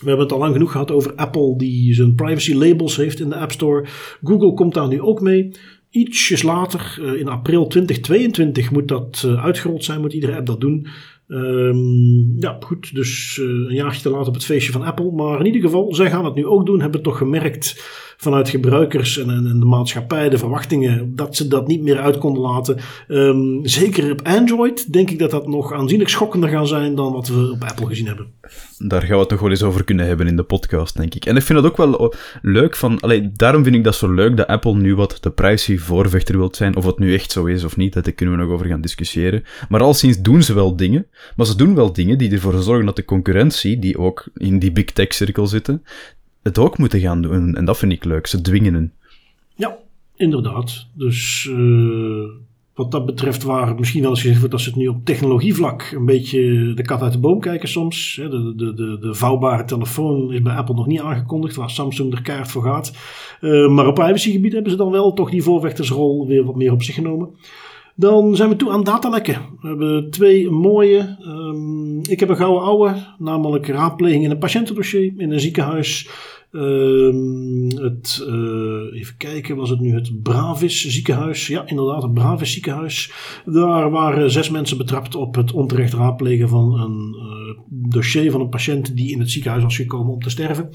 [0.00, 3.28] We hebben het al lang genoeg gehad over Apple die zijn privacy labels heeft in
[3.28, 3.86] de App Store.
[4.22, 5.50] Google komt daar nu ook mee.
[5.90, 10.86] Ietsjes later, in april 2022, moet dat uitgerold zijn, moet iedere app dat doen.
[11.28, 12.94] Um, ja, goed.
[12.94, 15.12] Dus uh, een jaartje te laat op het feestje van Apple.
[15.12, 16.80] Maar in ieder geval, zij gaan het nu ook doen.
[16.80, 17.84] Hebben toch gemerkt
[18.16, 22.42] vanuit gebruikers en, en, de maatschappij, de verwachtingen, dat ze dat niet meer uit konden
[22.42, 22.78] laten.
[23.08, 27.28] Um, zeker op Android denk ik dat dat nog aanzienlijk schokkender gaan zijn dan wat
[27.28, 28.26] we op Apple gezien hebben.
[28.78, 31.24] Daar gaan we het nog wel eens over kunnen hebben in de podcast, denk ik.
[31.24, 34.36] En ik vind het ook wel leuk van, allee, daarom vind ik dat zo leuk
[34.36, 36.76] dat Apple nu wat de privacy voorvechter wilt zijn.
[36.76, 39.44] Of het nu echt zo is of niet, daar kunnen we nog over gaan discussiëren.
[39.68, 41.06] Maar al sinds doen ze wel dingen,
[41.36, 44.72] maar ze doen wel dingen die ervoor zorgen dat de concurrentie, die ook in die
[44.72, 45.82] big tech cirkel zitten,
[46.46, 47.54] het ook moeten gaan doen.
[47.54, 48.26] En dat vind ik leuk.
[48.26, 48.92] Ze dwingen hen.
[49.54, 49.76] Ja,
[50.16, 50.86] inderdaad.
[50.92, 52.24] Dus uh,
[52.74, 55.92] wat dat betreft waar misschien wel eens gezegd wordt dat ze het nu op technologievlak
[55.94, 58.14] een beetje de kat uit de boom kijken soms.
[58.14, 62.22] De, de, de, de vouwbare telefoon is bij Apple nog niet aangekondigd, waar Samsung er
[62.22, 62.96] kaart voor gaat.
[63.40, 66.82] Uh, maar op privacygebied hebben ze dan wel toch die voorvechtersrol weer wat meer op
[66.82, 67.28] zich genomen.
[67.98, 69.42] Dan zijn we toe aan datalekken.
[69.60, 71.16] We hebben twee mooie.
[71.26, 76.08] Um, ik heb een gouden oude, namelijk raadpleging in een patiëntendossier in een ziekenhuis.
[76.50, 81.46] Um, het, uh, even kijken, was het nu het Bravis ziekenhuis?
[81.46, 83.12] Ja, inderdaad, het Bravis ziekenhuis.
[83.44, 87.58] Daar waren zes mensen betrapt op het onterecht raadplegen van een uh,
[87.90, 90.70] dossier van een patiënt die in het ziekenhuis was gekomen om te sterven.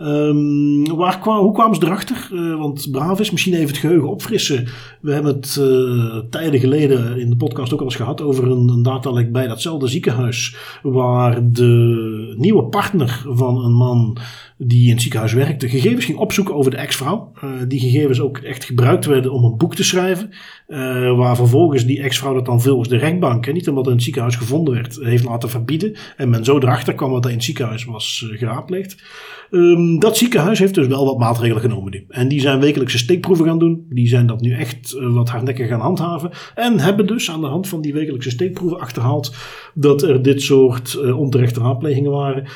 [0.00, 2.28] Um, waar kwam, hoe kwamen ze erachter?
[2.32, 4.68] Uh, want Bravis, misschien even het geheugen opfrissen.
[5.00, 8.68] We hebben het uh, tijden geleden in de podcast ook al eens gehad over een,
[8.68, 10.56] een datalek bij datzelfde ziekenhuis.
[10.82, 14.18] Waar de nieuwe partner van een man
[14.58, 17.32] die in het ziekenhuis werkte, gegevens ging opzoeken over de ex-vrouw.
[17.44, 20.30] Uh, die gegevens ook echt gebruikt werden om een boek te schrijven.
[20.68, 23.96] Uh, waar vervolgens die ex-vrouw dat dan volgens de rechtbank, hè, niet omdat het in
[23.96, 25.96] het ziekenhuis gevonden werd, heeft laten verbieden.
[26.16, 29.02] En men zo erachter kwam dat hij in het ziekenhuis was uh, geraadpleegd.
[29.50, 32.04] Um, dat ziekenhuis heeft dus wel wat maatregelen genomen nu.
[32.08, 33.86] En die zijn wekelijkse steekproeven gaan doen.
[33.88, 36.30] Die zijn dat nu echt wat hardnekkig gaan handhaven.
[36.54, 39.34] En hebben dus aan de hand van die wekelijkse steekproeven achterhaald
[39.74, 42.46] dat er dit soort onterechte raadplegingen waren.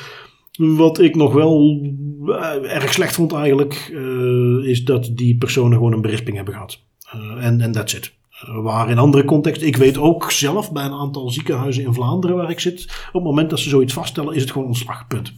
[0.57, 1.81] Wat ik nog wel
[2.25, 6.81] uh, erg slecht vond eigenlijk, uh, is dat die personen gewoon een berisping hebben gehad.
[7.11, 8.13] Eh, en uh, that's it.
[8.61, 12.49] waar in andere context, ik weet ook zelf bij een aantal ziekenhuizen in Vlaanderen waar
[12.49, 15.33] ik zit, op het moment dat ze zoiets vaststellen, is het gewoon ontslagpunt.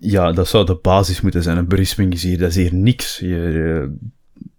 [0.00, 1.56] Ja, dat zou de basis moeten zijn.
[1.56, 3.18] Een berisping is hier, dat is hier niks.
[3.18, 3.96] Je,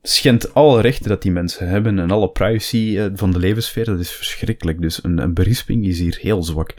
[0.07, 3.85] schendt alle rechten dat die mensen hebben en alle privacy eh, van de levenssfeer.
[3.85, 4.81] Dat is verschrikkelijk.
[4.81, 6.73] Dus een, een berisping is hier heel zwak.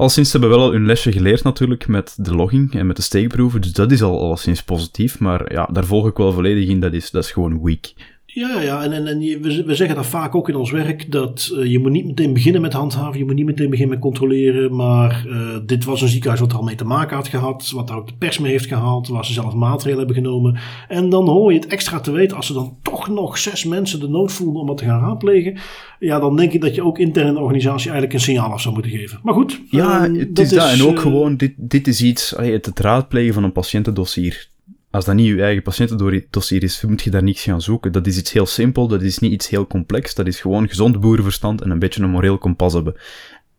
[0.00, 3.02] Al sinds hebben wel al hun lesje geleerd natuurlijk met de logging en met de
[3.02, 3.60] steekproeven.
[3.60, 5.18] Dus dat is al alleszins positief.
[5.18, 6.80] Maar ja, daar volg ik wel volledig in.
[6.80, 7.92] Dat is, dat is gewoon weak.
[8.34, 11.50] Ja, ja, en, en, en we, we zeggen dat vaak ook in ons werk, dat
[11.54, 14.76] uh, je moet niet meteen beginnen met handhaven, je moet niet meteen beginnen met controleren,
[14.76, 17.88] maar uh, dit was een ziekenhuis wat er al mee te maken had gehad, wat
[17.88, 20.58] daar ook de pers mee heeft gehaald, waar ze zelf maatregelen hebben genomen.
[20.88, 24.00] En dan hoor je het extra te weten, als ze dan toch nog zes mensen
[24.00, 25.58] de nood voelen om dat te gaan raadplegen,
[25.98, 28.60] ja, dan denk ik dat je ook intern in de organisatie eigenlijk een signaal af
[28.60, 29.20] zou moeten geven.
[29.22, 29.60] Maar goed.
[29.70, 30.70] Ja, um, het is dat.
[30.70, 34.48] En ook uh, gewoon, dit, dit is iets, het raadplegen van een patiëntendossier
[34.90, 37.92] als dat niet je eigen patiëntendossier is, moet je daar niks gaan zoeken.
[37.92, 41.00] Dat is iets heel simpel, dat is niet iets heel complex, dat is gewoon gezond
[41.00, 42.94] boerenverstand en een beetje een moreel kompas hebben.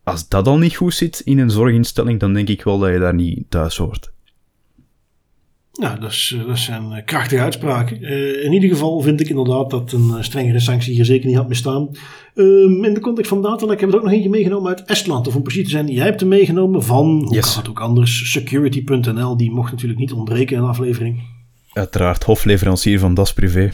[0.03, 2.99] Als dat al niet goed zit in een zorginstelling, dan denk ik wel dat je
[2.99, 4.10] daar niet thuis hoort.
[5.81, 8.03] Nou, dat, is, dat zijn eh, krachtige uitspraken.
[8.03, 11.35] Uh, in ieder geval vind ik inderdaad dat een eh, strengere sanctie hier zeker niet
[11.35, 11.89] had bestaan.
[12.35, 15.27] Um, in de context van datalek hebben we er ook nog eentje meegenomen uit Estland.
[15.27, 17.53] Of om precies te zijn, jij hebt hem meegenomen van, hoe yes.
[17.53, 19.37] kan het ook anders, security.nl.
[19.37, 21.21] Die mocht natuurlijk niet ontbreken in een aflevering.
[21.73, 23.71] Uiteraard, hofleverancier van Das Privé.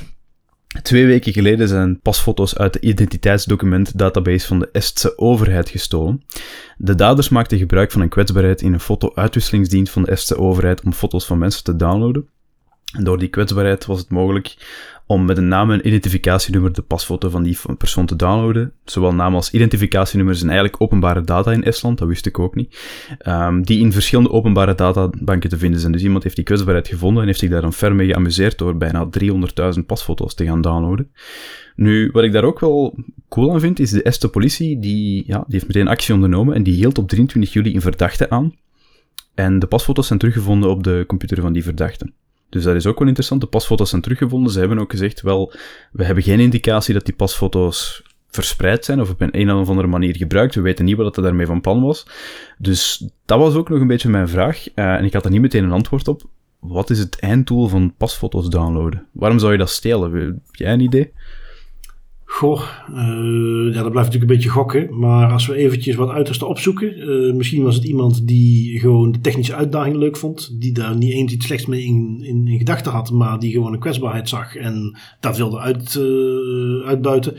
[0.81, 6.23] Twee weken geleden zijn pasfoto's uit de identiteitsdocument-database van de Estse overheid gestolen.
[6.77, 10.93] De daders maakten gebruik van een kwetsbaarheid in een foto-uitwisselingsdienst van de Estse overheid om
[10.93, 12.27] foto's van mensen te downloaden.
[13.03, 14.55] Door die kwetsbaarheid was het mogelijk
[15.07, 18.71] om met een naam en identificatienummer de pasfoto van die persoon te downloaden.
[18.85, 22.79] Zowel naam als identificatienummer zijn eigenlijk openbare data in Estland, dat wist ik ook niet.
[23.27, 25.91] Um, die in verschillende openbare databanken te vinden zijn.
[25.91, 28.77] Dus iemand heeft die kwetsbaarheid gevonden en heeft zich daar dan ver mee geamuseerd door
[28.77, 29.09] bijna
[29.75, 31.11] 300.000 pasfoto's te gaan downloaden.
[31.75, 32.95] Nu, wat ik daar ook wel
[33.29, 36.63] cool aan vind, is de Estse politie, die, ja, die heeft meteen actie ondernomen en
[36.63, 38.55] die hield op 23 juli een verdachte aan.
[39.35, 42.11] En de pasfoto's zijn teruggevonden op de computer van die verdachte.
[42.49, 43.41] Dus dat is ook wel interessant.
[43.41, 44.51] De pasfoto's zijn teruggevonden.
[44.51, 45.53] Ze hebben ook gezegd, wel,
[45.91, 49.87] we hebben geen indicatie dat die pasfoto's verspreid zijn of op een, een of andere
[49.87, 50.55] manier gebruikt.
[50.55, 52.07] We weten niet wat er daarmee van plan was.
[52.57, 54.67] Dus dat was ook nog een beetje mijn vraag.
[54.75, 56.23] Uh, en ik had er niet meteen een antwoord op.
[56.59, 59.07] Wat is het einddoel van pasfoto's downloaden?
[59.11, 60.13] Waarom zou je dat stelen?
[60.13, 61.13] Heb jij een idee?
[62.37, 62.61] Goh,
[62.91, 64.99] uh, ja, dat blijft natuurlijk een beetje gokken.
[64.99, 66.97] Maar als we eventjes wat uiterste opzoeken.
[66.97, 70.61] Uh, misschien was het iemand die gewoon de technische uitdaging leuk vond.
[70.61, 73.11] Die daar niet eens iets slechts mee in, in, gedachten had.
[73.11, 77.35] Maar die gewoon een kwetsbaarheid zag en dat wilde uit, uh, uitbuiten.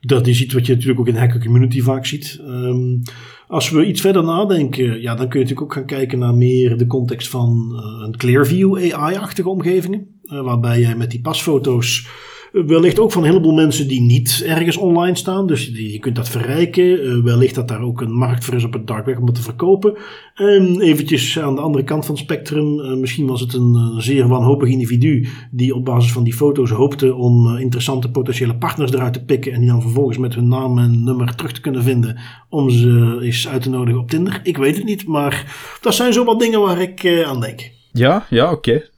[0.00, 2.40] Dat is iets wat je natuurlijk ook in de hacker community vaak ziet.
[2.46, 3.02] Um,
[3.46, 6.76] als we iets verder nadenken, ja, dan kun je natuurlijk ook gaan kijken naar meer
[6.76, 10.06] de context van een Clearview AI-achtige omgevingen.
[10.22, 12.08] waarbij jij met die pasfoto's
[12.52, 15.46] Wellicht ook van een heleboel mensen die niet ergens online staan.
[15.46, 17.06] Dus je kunt dat verrijken.
[17.06, 19.34] Uh, wellicht dat daar ook een markt voor is op het dark web om het
[19.34, 19.96] te verkopen.
[20.34, 22.80] En eventjes aan de andere kant van het spectrum.
[22.80, 27.14] Uh, misschien was het een zeer wanhopig individu die op basis van die foto's hoopte
[27.14, 29.52] om interessante potentiële partners eruit te pikken.
[29.52, 33.18] En die dan vervolgens met hun naam en nummer terug te kunnen vinden om ze
[33.22, 34.40] eens uit te nodigen op Tinder.
[34.42, 37.70] Ik weet het niet, maar dat zijn zo wat dingen waar ik aan denk.
[37.92, 38.90] Ja, ja, oké.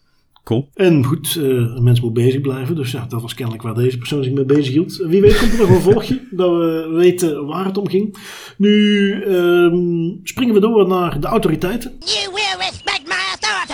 [0.45, 0.69] Cool.
[0.75, 2.77] En goed, uh, een mens moet bezig blijven.
[2.77, 4.97] Dus ja, dat was kennelijk waar deze persoon zich mee bezig hield.
[4.97, 8.17] Wie weet komt er nog een volgje, dat we weten waar het om ging.
[8.57, 11.93] Nu um, springen we door naar de autoriteiten.
[11.99, 13.65] You will respect my authority!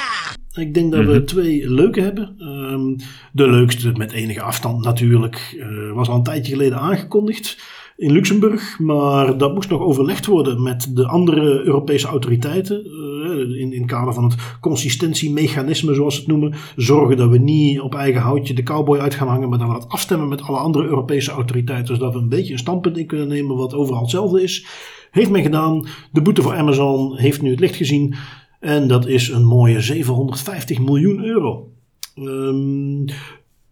[0.55, 1.14] Ik denk dat mm -hmm.
[1.14, 1.29] we mhm.
[1.29, 2.37] twee leuke hebben.
[2.39, 2.97] Um,
[3.33, 7.59] de leukste met enige afstand natuurlijk uh, was al een tijdje geleden aangekondigd
[7.97, 8.79] in Luxemburg.
[8.79, 12.87] Maar dat moest nog overlegd worden met de andere Europese autoriteiten.
[12.87, 13.10] Uh,
[13.41, 16.55] in, in kader van het consistentiemechanisme, zoals ze het noemen.
[16.76, 19.49] Zorgen dat we niet op eigen houtje de cowboy uit gaan hangen.
[19.49, 21.95] Maar dat we dat afstemmen met alle andere Europese autoriteiten.
[21.95, 24.66] Zodat we een beetje een standpunt in kunnen nemen wat overal hetzelfde is.
[25.11, 25.86] Heeft men gedaan.
[26.12, 28.14] De boete voor Amazon heeft nu het licht gezien.
[28.61, 31.68] En dat is een mooie 750 miljoen euro.
[32.14, 33.05] Um,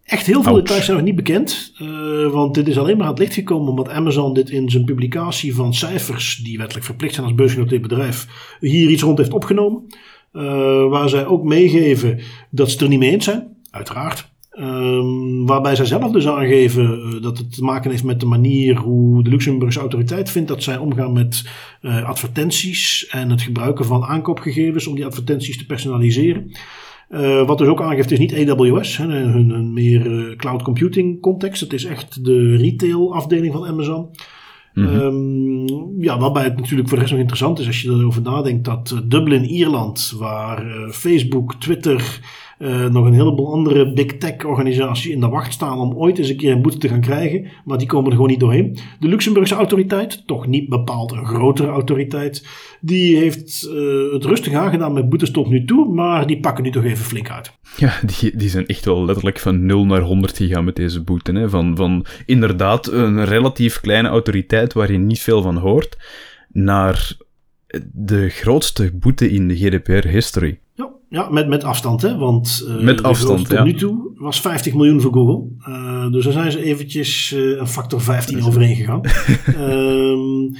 [0.09, 3.13] Echt heel veel details zijn nog niet bekend, uh, want dit is alleen maar aan
[3.13, 7.27] het licht gekomen omdat Amazon dit in zijn publicatie van cijfers, die wettelijk verplicht zijn
[7.27, 8.27] als beursgenoteerd bedrijf,
[8.61, 9.87] hier iets rond heeft opgenomen.
[10.33, 10.43] Uh,
[10.89, 14.29] waar zij ook meegeven dat ze het er niet mee eens zijn, uiteraard.
[14.61, 18.77] Um, waarbij zij zelf dus aangeven uh, dat het te maken heeft met de manier
[18.77, 21.45] hoe de Luxemburgse autoriteit vindt dat zij omgaan met
[21.83, 26.53] advertenties en het gebruiken van aankoopgegevens om die advertenties te personaliseren.
[27.11, 31.21] Uh, wat dus ook aangeeft, is niet AWS, hè, hun, hun meer uh, cloud computing
[31.21, 31.61] context.
[31.61, 34.09] Het is echt de retail afdeling van Amazon.
[34.75, 35.01] Mm -hmm.
[35.01, 38.65] um, ja, waarbij het natuurlijk voor de rest nog interessant is als je erover nadenkt
[38.65, 42.21] dat uh, Dublin, Ierland, waar Facebook, Twitter
[42.59, 46.29] uh, nog een heleboel andere big tech organisaties in de wacht staan om ooit eens
[46.29, 47.47] een keer een boete te gaan krijgen.
[47.65, 48.79] Maar die komen er gewoon niet doorheen.
[49.01, 52.47] De Luxemburgse autoriteit, toch niet bepaald een grotere autoriteit,
[52.81, 56.71] die heeft uh, het rustig aangedaan met boetes tot nu toe, maar die pakken nu
[56.71, 57.53] toch even flink uit.
[57.77, 61.33] Ja, die, die zijn echt wel letterlijk van 0 naar 100 gegaan met deze boete.
[61.33, 61.49] Hè?
[61.49, 65.97] Van, van inderdaad een relatief kleine autoriteit waar je niet veel van hoort,
[66.53, 67.17] naar
[67.93, 70.59] de grootste boete in de GDPR-history.
[70.75, 72.17] Ja, ja met, met afstand, hè?
[72.17, 75.49] Want uh, met afstand, tot nu toe was 50 miljoen voor Google.
[75.69, 79.01] Uh, dus daar zijn ze eventjes uh, een factor 15 overheen gegaan.
[79.47, 80.57] Ehm,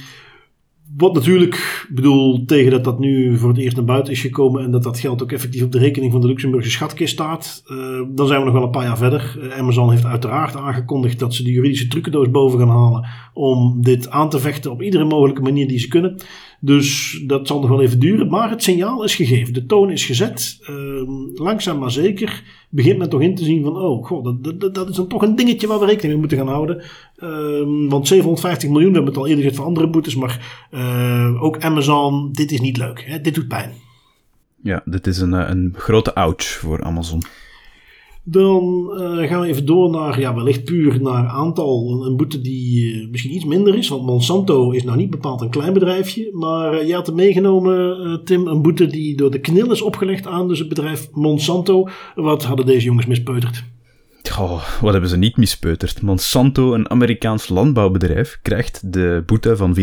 [0.97, 4.71] wat natuurlijk, bedoel, tegen dat dat nu voor het eerst naar buiten is gekomen en
[4.71, 8.27] dat dat geld ook effectief op de rekening van de Luxemburgse schatkist staat, uh, dan
[8.27, 9.37] zijn we nog wel een paar jaar verder.
[9.41, 14.09] Uh, Amazon heeft uiteraard aangekondigd dat ze de juridische trucendoos boven gaan halen om dit
[14.09, 16.21] aan te vechten op iedere mogelijke manier die ze kunnen.
[16.59, 20.05] Dus dat zal nog wel even duren, maar het signaal is gegeven, de toon is
[20.05, 20.57] gezet.
[20.61, 21.01] Uh,
[21.33, 24.95] langzaam maar zeker begint men toch in te zien van, oh god, dat, dat, is
[24.95, 26.83] dan toch een dingetje waar we rekening mee moeten gaan houden.
[27.17, 31.43] Ehm, want 750 miljoen, we hebben het al eerder gezegd van andere boetes, maar uh,
[31.43, 33.03] ook Amazon, dit is niet leuk.
[33.07, 33.21] Hè?
[33.21, 33.71] Dit doet pijn.
[34.61, 37.21] Ja, dit is een, eh, een grote ouch voor Amazon.
[38.31, 42.03] Dan uh, gaan we even door naar, ja, wellicht puur naar aantal.
[42.05, 45.49] Een boete die uh, misschien iets minder is, want Monsanto is nou niet bepaald een
[45.49, 46.29] klein bedrijfje.
[46.33, 50.27] Maar uh, je had er meegenomen, Tim, een boete die door de KNIL is opgelegd
[50.27, 51.87] aan dus het bedrijf Monsanto.
[52.15, 53.63] Wat hadden deze jongens mispeuterd?
[54.37, 56.01] Oh, wat hebben ze niet mispeuterd?
[56.01, 59.77] Monsanto, een Amerikaans landbouwbedrijf, krijgt de boete van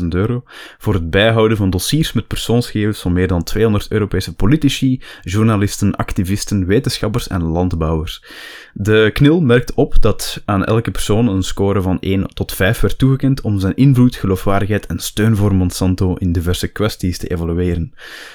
[0.00, 0.42] 400.000 euro
[0.78, 6.66] voor het bijhouden van dossiers met persoonsgegevens van meer dan 200 Europese politici, journalisten, activisten,
[6.66, 8.24] wetenschappers en landbouwers.
[8.72, 12.98] De KNIL merkt op dat aan elke persoon een score van 1 tot 5 werd
[12.98, 17.92] toegekend om zijn invloed, geloofwaardigheid en steun voor Monsanto in diverse kwesties te evalueren.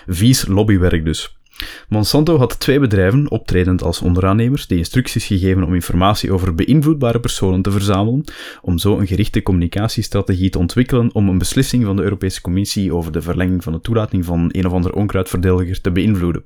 [0.07, 1.37] Vies lobbywerk dus.
[1.87, 7.61] Monsanto had twee bedrijven, optredend als onderaannemers, die instructies gegeven om informatie over beïnvloedbare personen
[7.61, 8.23] te verzamelen,
[8.61, 13.11] om zo een gerichte communicatiestrategie te ontwikkelen om een beslissing van de Europese Commissie over
[13.11, 16.45] de verlenging van de toelating van een of ander onkruidverdediger te beïnvloeden.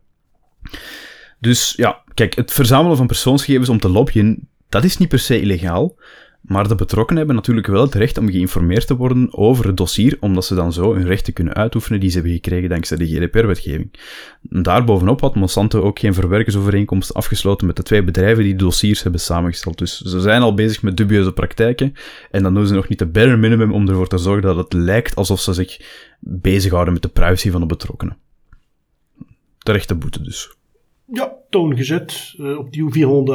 [1.39, 5.41] Dus ja, kijk, het verzamelen van persoonsgegevens om te lobbyen, dat is niet per se
[5.41, 5.95] illegaal,
[6.47, 10.17] maar de betrokkenen hebben natuurlijk wel het recht om geïnformeerd te worden over het dossier,
[10.19, 13.93] omdat ze dan zo hun rechten kunnen uitoefenen die ze hebben gekregen dankzij de GDPR-wetgeving.
[14.41, 19.21] Daarbovenop had Monsanto ook geen verwerkersovereenkomst afgesloten met de twee bedrijven die de dossiers hebben
[19.21, 19.77] samengesteld.
[19.77, 21.93] Dus ze zijn al bezig met dubieuze praktijken
[22.31, 24.73] en dan doen ze nog niet de bare minimum om ervoor te zorgen dat het
[24.73, 25.81] lijkt alsof ze zich
[26.19, 28.17] bezighouden met de privacy van de betrokkenen.
[29.57, 30.55] Terechte boete dus.
[31.05, 32.33] Ja, toon gezet.
[32.39, 32.89] Uh, opnieuw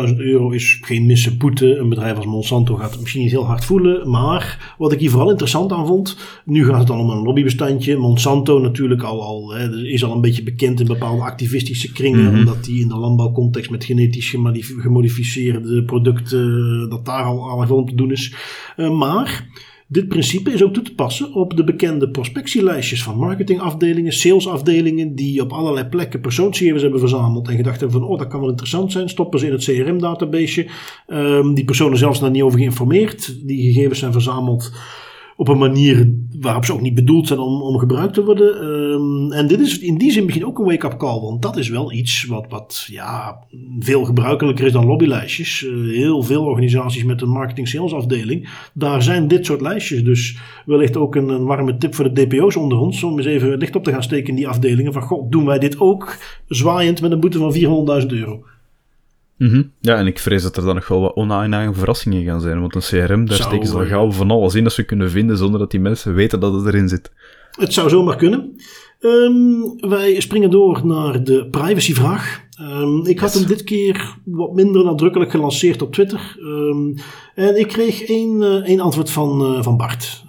[0.09, 1.77] 400.000 euro is geen misse boete.
[1.77, 4.11] Een bedrijf als Monsanto gaat het misschien niet heel hard voelen.
[4.11, 6.17] Maar wat ik hier vooral interessant aan vond.
[6.45, 7.97] Nu gaat het dan om een lobbybestandje.
[7.97, 12.21] Monsanto natuurlijk al, al hè, is al een beetje bekend in bepaalde activistische kringen.
[12.21, 12.39] Mm-hmm.
[12.39, 14.37] Omdat die in de landbouwcontext met genetisch
[14.79, 16.89] gemodificeerde producten.
[16.89, 18.35] dat daar al, al gewoon te doen is.
[18.77, 19.49] Uh, maar
[19.93, 25.41] dit principe is ook toe te passen op de bekende prospectielijstjes van marketingafdelingen, salesafdelingen, die
[25.41, 28.93] op allerlei plekken persoonsgegevens hebben verzameld en gedacht hebben van, oh, dat kan wel interessant
[28.93, 30.67] zijn, stoppen ze in het CRM-database.
[31.07, 33.47] Um, die personen zelfs daar niet over geïnformeerd.
[33.47, 34.73] Die gegevens zijn verzameld
[35.43, 38.65] op een manier waarop ze ook niet bedoeld zijn om, om gebruikt te worden.
[38.65, 41.69] Um, en dit is in die zin misschien ook een wake-up call, want dat is
[41.69, 43.39] wel iets wat, wat ja,
[43.79, 45.63] veel gebruikelijker is dan lobbylijstjes.
[45.63, 50.05] Uh, heel veel organisaties met een marketing-sales afdeling, daar zijn dit soort lijstjes.
[50.05, 53.59] Dus wellicht ook een, een, warme tip voor de DPO's onder ons, om eens even
[53.59, 54.93] licht op te gaan steken in die afdelingen.
[54.93, 56.17] Van, god, doen wij dit ook
[56.47, 57.55] zwaaiend met een boete van
[58.03, 58.45] 400.000 euro?
[59.43, 59.73] Mm -hmm.
[59.81, 62.61] Ja, en ik vrees dat er dan nog wel wat onaangename verrassingen gaan zijn.
[62.61, 65.11] Want een CRM, daar zou, steken ze al gauw van alles in dat ze kunnen
[65.11, 67.11] vinden zonder dat die mensen weten dat het erin zit.
[67.51, 68.57] Het zou zomaar kunnen.
[69.01, 72.41] Um, wij springen door naar de privacyvraag.
[72.61, 76.37] Um, ik had hem dit keer wat minder nadrukkelijk gelanceerd op Twitter.
[76.41, 76.95] Um,
[77.35, 80.25] en ik kreeg één, uh, één antwoord van, uh, van Bart.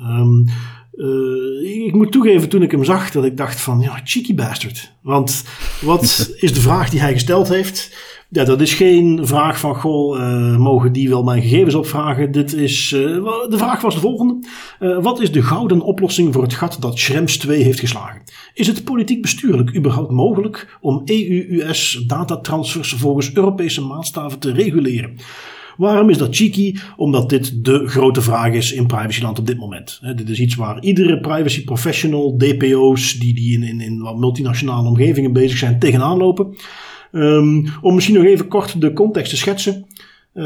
[0.95, 4.93] Uh, ik moet toegeven, toen ik hem zag, dat ik dacht van, ja, cheeky bastard.
[5.01, 5.43] Want
[5.82, 6.01] wat
[6.39, 7.95] is de vraag die hij gesteld heeft?
[8.34, 12.31] Ja, dat is geen vraag van, goh, uh, mogen die wel mijn gegevens opvragen?
[12.31, 13.01] Dit is, uh,
[13.49, 14.47] de vraag was de volgende.
[14.79, 18.21] Uh, wat is de gouden oplossing voor het gat dat Schrems 2 heeft geslagen?
[18.53, 25.15] Is het politiek bestuurlijk überhaupt mogelijk om EU-US datatransfers volgens Europese maatstaven te reguleren?
[25.77, 26.75] Waarom is dat cheeky?
[26.97, 29.99] Omdat dit de grote vraag is in privacyland op dit moment.
[30.15, 34.88] Dit is iets waar iedere privacy professional, DPO's, die, die in, in, in wat multinationale
[34.88, 36.55] omgevingen bezig zijn, tegenaan lopen.
[37.16, 39.86] Um, om misschien nog even kort de context te schetsen.
[40.34, 40.43] Uh,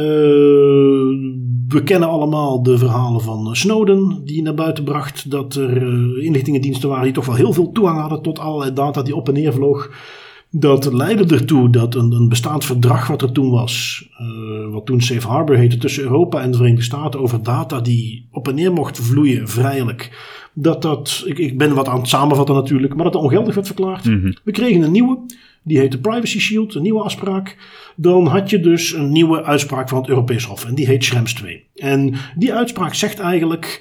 [1.68, 6.90] we kennen allemaal de verhalen van Snowden, die naar buiten bracht dat er uh, inlichtingendiensten
[6.90, 9.54] waren die toch wel heel veel toegang hadden tot allerlei data die op en neer
[9.54, 9.92] vloog.
[10.52, 15.02] Dat leidde ertoe dat een, een bestaand verdrag wat er toen was, uh, wat toen
[15.02, 18.74] Safe Harbor heette, tussen Europa en de Verenigde Staten over data die op en neer
[18.74, 20.12] mochten vloeien, vrijelijk.
[20.54, 23.68] Dat dat, ik, ik ben wat aan het samenvatten natuurlijk, maar dat dat ongeldig werd
[23.68, 24.06] verklaard.
[24.06, 24.32] Mhm.
[24.44, 25.20] We kregen een nieuwe,
[25.68, 27.58] die heette Privacy Shield, een nieuwe afspraak.
[27.96, 31.34] Dan had je dus een nieuwe uitspraak van het Europees Hof en die heet Schrems
[31.34, 31.64] 2.
[31.76, 33.80] En die uitspraak zegt eigenlijk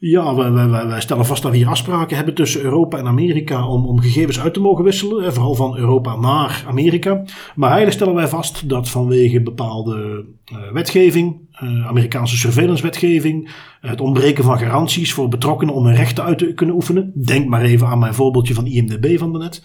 [0.00, 3.68] ja, wij, wij, wij, stellen vast dat we hier afspraken hebben tussen Europa en Amerika
[3.68, 5.32] om, om gegevens uit te mogen wisselen.
[5.32, 7.22] Vooral van Europa naar Amerika.
[7.54, 13.50] Maar eigenlijk stellen wij vast dat vanwege bepaalde uh, wetgeving, uh, Amerikaanse surveillance-wetgeving,
[13.80, 17.12] het ontbreken van garanties voor betrokkenen om hun rechten uit te kunnen oefenen.
[17.14, 19.62] Denk maar even aan mijn voorbeeldje van IMDB van daarnet.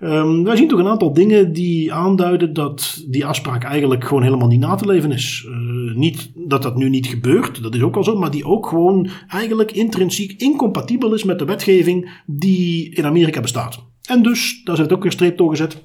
[0.00, 4.48] Um, wij zien toch een aantal dingen die aanduiden dat die afspraak eigenlijk gewoon helemaal
[4.48, 5.46] niet na te leven is.
[5.48, 8.66] Uh, niet dat dat nu niet gebeurt, dat is ook al zo, maar die ook
[8.66, 13.84] gewoon eigenlijk intrinsiek incompatibel is met de wetgeving die in Amerika bestaat.
[14.02, 15.84] En dus, daar zit ook een streep doorgezet.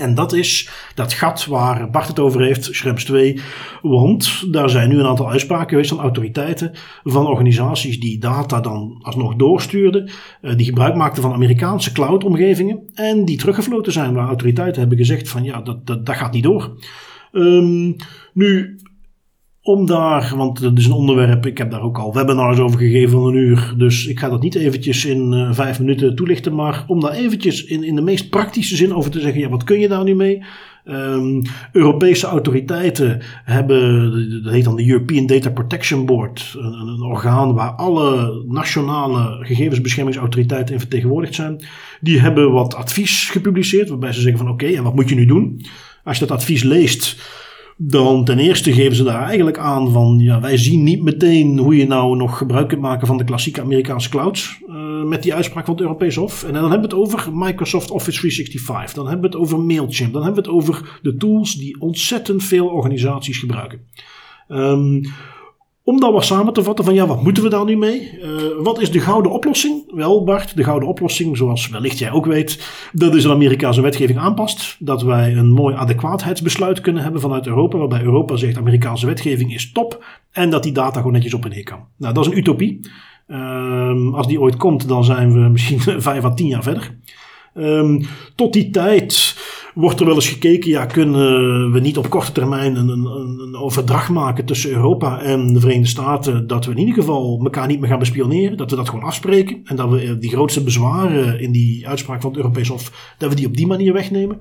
[0.00, 3.40] En dat is dat gat waar Bart het over heeft, Schrems 2.
[3.82, 6.72] Want daar zijn nu een aantal uitspraken geweest van autoriteiten,
[7.04, 13.24] van organisaties die data dan alsnog doorstuurden, eh, die gebruik maakten van Amerikaanse cloud-omgevingen en
[13.24, 16.76] die teruggefloten zijn, waar autoriteiten hebben gezegd van ja, dat, dat, dat gaat niet door.
[17.32, 17.96] Um,
[18.32, 18.79] nu,
[19.62, 23.10] om daar, want dat is een onderwerp, ik heb daar ook al webinars over gegeven
[23.10, 26.84] van een uur, dus ik ga dat niet eventjes in uh, vijf minuten toelichten, maar
[26.86, 29.80] om daar eventjes in, in de meest praktische zin over te zeggen, ja, wat kun
[29.80, 30.42] je daar nu mee?
[30.84, 31.42] Um,
[31.72, 38.44] Europese autoriteiten hebben, dat heet dan de European Data Protection Board, een, orgaan waar alle
[38.48, 41.64] nationale gegevensbeschermingsautoriteiten in vertegenwoordigd zijn.
[42.00, 45.26] Die hebben wat advies gepubliceerd, waarbij ze zeggen van oké, en wat moet je nu
[45.26, 45.64] doen?
[46.04, 47.16] Als je dat advies leest,
[47.82, 51.76] dan ten eerste geven ze daar eigenlijk aan van ja, wij zien niet meteen hoe
[51.76, 55.64] je nou nog gebruik kunt maken van de klassieke Amerikaanse clouds uh, met die uitspraak
[55.64, 56.44] van het Europees Hof.
[56.44, 60.12] En dan hebben we het over Microsoft Office 365, dan hebben we het over Mailchimp,
[60.12, 63.80] dan hebben we het over de tools die ontzettend veel organisaties gebruiken.
[64.48, 65.02] Um,
[65.90, 68.18] om dan wat samen te vatten van ja, wat moeten we daar nu mee?
[68.22, 69.94] Uh, wat is de gouden oplossing?
[69.94, 74.18] Wel Bart, de gouden oplossing, zoals wellicht jij ook weet, dat is een Amerikaanse wetgeving
[74.18, 74.76] aanpast.
[74.78, 79.72] Dat wij een mooi adequaatheidsbesluit kunnen hebben vanuit Europa, waarbij Europa zegt Amerikaanse wetgeving is
[79.72, 81.84] top en dat die data gewoon netjes op en neer kan.
[81.96, 82.80] Nou, dat is een utopie.
[83.28, 85.80] Uh, als die ooit komt, dan zijn we misschien
[86.10, 86.98] vijf à tien jaar verder.
[87.54, 89.36] Um, tot die tijd
[89.74, 93.04] wordt er wel eens gekeken, ja, kunnen we niet op korte termijn een, een,
[93.40, 97.66] een, overdracht maken tussen Europa en de Verenigde Staten, dat we in ieder geval elkaar
[97.66, 101.40] niet meer gaan bespioneren, dat we dat gewoon afspreken en dat we die grootste bezwaren
[101.40, 104.40] in die uitspraak van het Europees Hof, dat we die op die manier wegnemen.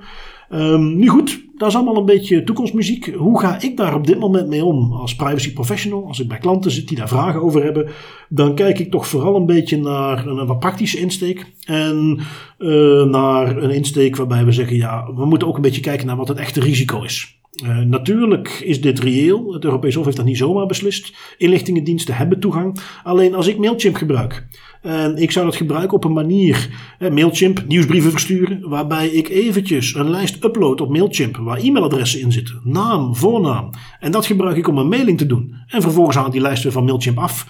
[0.54, 3.14] Um, nu goed, dat is allemaal een beetje toekomstmuziek.
[3.16, 6.08] Hoe ga ik daar op dit moment mee om als privacy professional?
[6.08, 7.88] Als ik bij klanten zit die daar vragen over hebben,
[8.30, 11.45] dan kijk ik toch vooral een beetje naar een, wat praktische insteek.
[11.66, 12.20] En
[12.60, 16.16] uh, naar een insteek waarbij we zeggen, ja, we moeten ook een beetje kijken naar
[16.16, 17.38] wat het echte risico is.
[17.64, 19.54] Uh, natuurlijk is dit reëel.
[19.54, 21.14] Het Europees Hof heeft dat niet zomaar beslist.
[21.38, 22.80] Inlichtingendiensten hebben toegang.
[23.04, 24.47] Alleen als ik Mailchimp gebruik.
[24.82, 26.70] En ik zou dat gebruiken op een manier,
[27.00, 32.62] Mailchimp, nieuwsbrieven versturen, waarbij ik eventjes een lijst upload op Mailchimp waar e-mailadressen in zitten,
[32.64, 33.70] naam, voornaam.
[34.00, 35.56] En dat gebruik ik om een mailing te doen.
[35.68, 37.48] En vervolgens haal ik die lijst weer van Mailchimp af.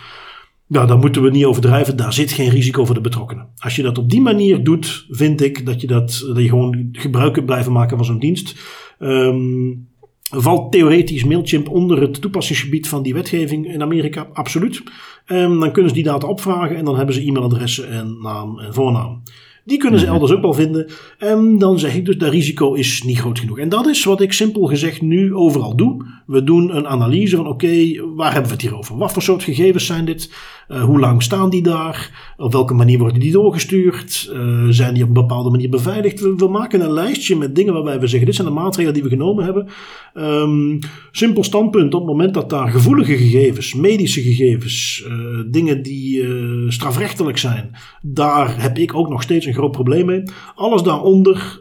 [0.68, 1.98] Nou, daar moeten we niet overdrijven.
[1.98, 3.48] Daar zit geen risico voor de betrokkenen.
[3.58, 6.90] Als je dat op die manier doet, vind ik dat je, dat, dat je gewoon
[6.92, 8.60] gebruik kunt blijven maken van zo'n dienst.
[9.00, 9.89] Um,
[10.30, 14.28] Valt theoretisch Mailchimp onder het toepassingsgebied van die wetgeving in Amerika?
[14.34, 14.84] Absoluut.
[15.26, 18.74] En dan kunnen ze die data opvragen en dan hebben ze e-mailadressen en naam en
[18.74, 19.22] voornaam.
[19.66, 20.14] Die kunnen ze Mhm.
[20.14, 20.90] elders ook wel vinden.
[21.18, 23.60] En dan zeg ik dus, dat risico is niet groot genoeg.
[23.60, 26.06] En dat is wat ik simpel gezegd nu overal doe.
[26.26, 27.68] We doen een analyse van, oké,
[28.16, 28.98] waar hebben we het hier over?
[28.98, 30.32] Wat voor soort gegevens zijn dit?
[30.70, 32.34] Uh, hoe lang staan die daar?
[32.38, 34.32] Op welke manier worden die doorgestuurd?
[34.34, 36.20] Uh, zijn die op een bepaalde manier beveiligd?
[36.20, 39.10] We, maken een lijstje met dingen waarbij we zeggen, dit zijn de maatregelen die we
[39.10, 39.68] genomen hebben.
[40.14, 40.80] Um,
[41.12, 45.14] simpel standpunt, op het moment dat daar gevoelige gegevens, medische gegevens, uh,
[45.52, 46.28] dingen die
[46.68, 50.24] strafrechtelijk zijn, daar heb ik ook nog steeds een groot probleem mee.
[50.56, 51.60] Alles daaronder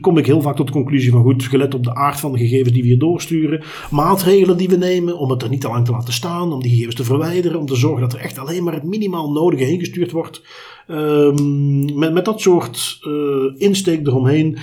[0.00, 2.38] kom ik heel vaak tot de conclusie van, goed, gelet op de aard van de
[2.38, 5.84] gegevens die we hier doorsturen, maatregelen die we nemen om het er niet te lang
[5.84, 8.74] te laten staan, om die gegevens te verwijderen, om te zorgen dat echt alleen maar
[8.74, 10.42] het minimaal nodige heen gestuurd wordt.
[10.88, 14.58] Um, met, met dat soort uh, insteek eromheen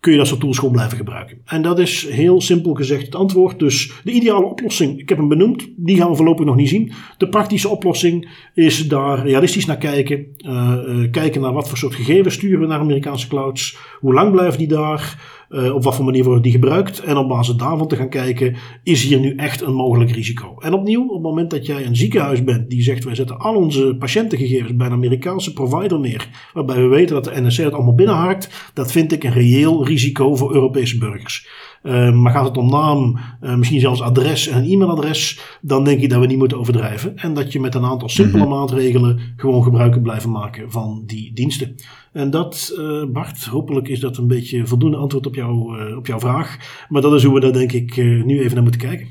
[0.00, 1.38] kun je dat soort tools gewoon blijven gebruiken.
[1.44, 3.58] En dat is heel simpel gezegd het antwoord.
[3.58, 6.92] Dus de ideale oplossing, ik heb hem benoemd, die gaan we voorlopig nog niet zien.
[7.18, 10.26] De praktische oplossing is daar realistisch naar kijken.
[10.38, 13.76] Uh, uh, kijken naar wat voor soort gegevens sturen we naar Amerikaanse clouds.
[14.00, 15.36] Hoe lang blijven die daar?
[15.50, 17.00] Uh, op wat voor manier wordt die gebruikt?
[17.00, 20.54] En op basis daarvan te gaan kijken, is hier nu echt een mogelijk risico?
[20.58, 23.54] En opnieuw, op het moment dat jij een ziekenhuis bent die zegt, wij zetten al
[23.54, 27.94] onze patiëntengegevens bij een Amerikaanse provider neer, waarbij we weten dat de NSC het allemaal
[27.94, 31.48] binnenhaakt, dat vind ik een reëel risico voor Europese burgers.
[31.82, 36.10] Uh, maar gaat het om naam, uh, misschien zelfs adres en e-mailadres, dan denk ik
[36.10, 37.16] dat we niet moeten overdrijven.
[37.16, 38.58] En dat je met een aantal simpele mm -hmm.
[38.58, 41.74] maatregelen gewoon gebruik kunt blijven maken van die diensten.
[42.12, 46.18] En dat, uh, Bart, hopelijk is dat een beetje voldoende antwoord op, jou, op jouw
[46.18, 46.56] vraag.
[46.88, 49.06] Maar dat is hoe we daar denk ik nu even naar moeten kijken.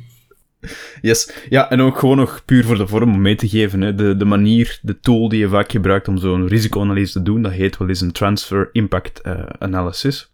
[1.01, 1.45] Yes.
[1.49, 3.81] Ja, en ook gewoon nog puur voor de vorm om mee te geven.
[3.81, 3.95] Hè.
[3.95, 7.51] De, de manier, de tool die je vaak gebruikt om zo'n risicoanalyse te doen, dat
[7.51, 9.23] heet wel eens een Transfer Impact
[9.59, 10.31] Analysis.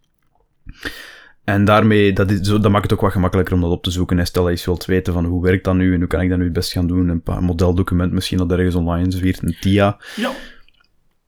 [1.44, 4.20] En daarmee, dat, is, dat maakt het ook wat gemakkelijker om dat op te zoeken.
[4.20, 6.30] En stel dat je wilt weten van hoe werkt dat nu en hoe kan ik
[6.30, 7.10] dat nu het best gaan doen.
[7.10, 9.98] Een paar modeldocument misschien dat ergens online zwiert, een TIA.
[10.16, 10.32] Ja.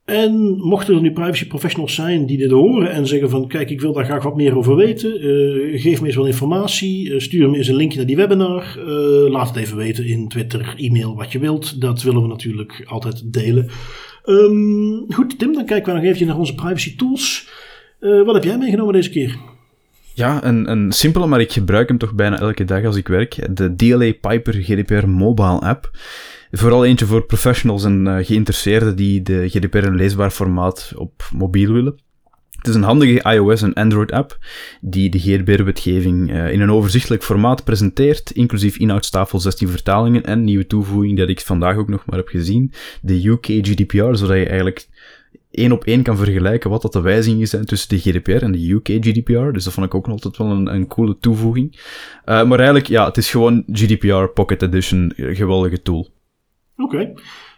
[0.04, 3.80] En mochten er nu privacy professionals zijn die dit horen en zeggen van kijk, ik
[3.80, 5.24] wil daar graag wat meer over weten.
[5.24, 7.08] Uh, geef me eens wat informatie.
[7.08, 8.78] Uh, stuur me eens een linkje naar die webinar.
[8.78, 11.80] Uh, laat het even weten in Twitter, e-mail, wat je wilt.
[11.80, 13.68] Dat willen we natuurlijk altijd delen.
[14.24, 17.48] Um, goed, Tim, dan kijken we nog even naar onze privacy tools.
[18.00, 19.38] wat heb jij meegenomen deze keer?
[20.16, 23.56] Ja, een, een simpele, maar ik gebruik hem toch bijna elke dag als ik werk.
[23.56, 25.90] De DLA Piper GDPR mobile app.
[26.50, 31.72] Vooral eentje voor professionals en uh, geïnteresseerden die de GDPR in leesbaar formaat op mobiel
[31.72, 32.00] willen.
[32.50, 34.38] Het is een handige iOS en Android app
[34.80, 40.66] die de GDPR-wetgeving uh, in een overzichtelijk formaat presenteert, inclusief inhoudstafel 16 vertalingen en nieuwe
[40.66, 44.88] toevoeging dat ik vandaag ook nog maar heb gezien, de UK GDPR, zodat je eigenlijk
[45.56, 48.70] één op één kan vergelijken wat dat de wijzigingen zijn tussen de GDPR en de
[48.70, 49.52] UK GDPR.
[49.52, 51.72] Dus dat vond ik ook altijd wel een, een coole toevoeging.
[51.74, 51.80] Uh,
[52.24, 56.08] maar eigenlijk, ja, het is gewoon GDPR Pocket Edition, geweldige tool.
[56.76, 57.12] Oké.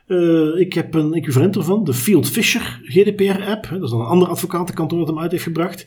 [0.07, 3.69] Uh, ik heb een equivalent ervan, de Field Fisher GDPR-app.
[3.71, 5.87] Dat is dan een ander advocatenkantoor dat hem uit heeft gebracht.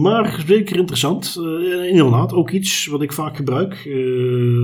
[0.00, 1.36] Maar zeker interessant.
[1.40, 3.74] Uh, inderdaad, ook iets wat ik vaak gebruik.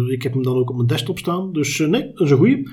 [0.09, 1.53] ik heb hem dan ook op mijn desktop staan.
[1.53, 2.69] Dus nee, dat is een goeie.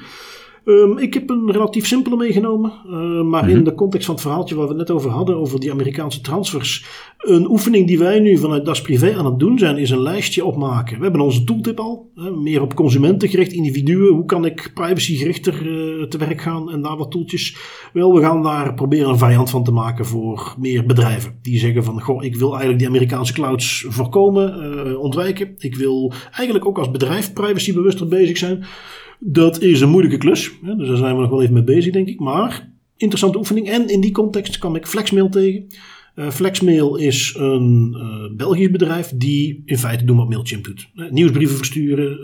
[0.65, 4.55] Um, ik heb een relatief simpele meegenomen, uh, maar in de context van het verhaaltje
[4.55, 6.85] waar we het net over hadden, over die Amerikaanse transfers.
[7.17, 10.45] Een oefening die wij nu vanuit Das Privé aan het doen zijn, is een lijstje
[10.45, 10.97] opmaken.
[10.97, 14.13] We hebben onze tooltip al, hè, meer op consumenten gericht, individuen.
[14.13, 17.57] Hoe kan ik privacygerichter uh, te werk gaan en daar wat toeltjes.
[17.93, 21.39] Wel, we gaan daar proberen een variant van te maken voor meer bedrijven.
[21.41, 25.55] Die zeggen van, goh, ik wil eigenlijk die Amerikaanse clouds voorkomen, uh, ontwijken.
[25.57, 28.65] Ik wil eigenlijk ook als bedrijf privacybewuster bezig zijn.
[29.23, 30.51] Dat is een moeilijke klus.
[30.77, 32.19] Dus daar zijn we nog wel even mee bezig, denk ik.
[32.19, 33.69] Maar interessante oefening.
[33.69, 35.67] En in die context kwam ik Flexmail tegen.
[36.15, 40.89] Uh, Flexmail is een uh, Belgisch bedrijf die in feite doen wat Mailchimp doet.
[40.95, 42.17] Uh, nieuwsbrieven versturen,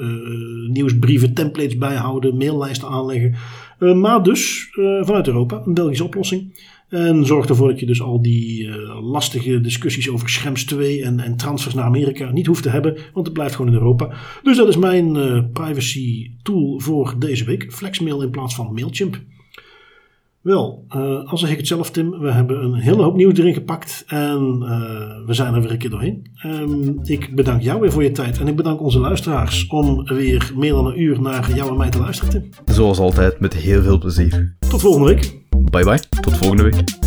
[0.71, 3.35] nieuwsbrieven, templates bijhouden, maillijsten aanleggen.
[3.99, 4.69] maar dus
[5.01, 6.53] vanuit Europa, een Belgische oplossing.
[6.89, 8.75] En zorgt ervoor dat je dus al die uh,
[9.11, 13.25] lastige discussies over Schrems 2 en, en, transfers naar Amerika niet hoeft te hebben, want
[13.25, 14.09] het blijft gewoon in Europa.
[14.43, 17.73] Dus dat is mijn uh, privacy tool voor deze week.
[17.73, 19.19] Flexmail in plaats van Mailchimp.
[20.41, 23.53] Wel, uh, als zeg ik het zelf, Tim, we hebben een hele hoop nieuws erin
[23.53, 24.59] gepakt en
[25.25, 26.27] we zijn er weer een keer doorheen.
[26.45, 30.51] Um, ik bedank jou weer voor je tijd en ik bedank onze luisteraars om weer
[30.55, 32.49] meer dan een uur naar jou en mij te luisteren, Tim.
[32.65, 34.55] Zoals altijd, met heel veel plezier.
[34.69, 35.46] Tot volgende week.
[35.69, 37.06] Bye bye, tot volgende week.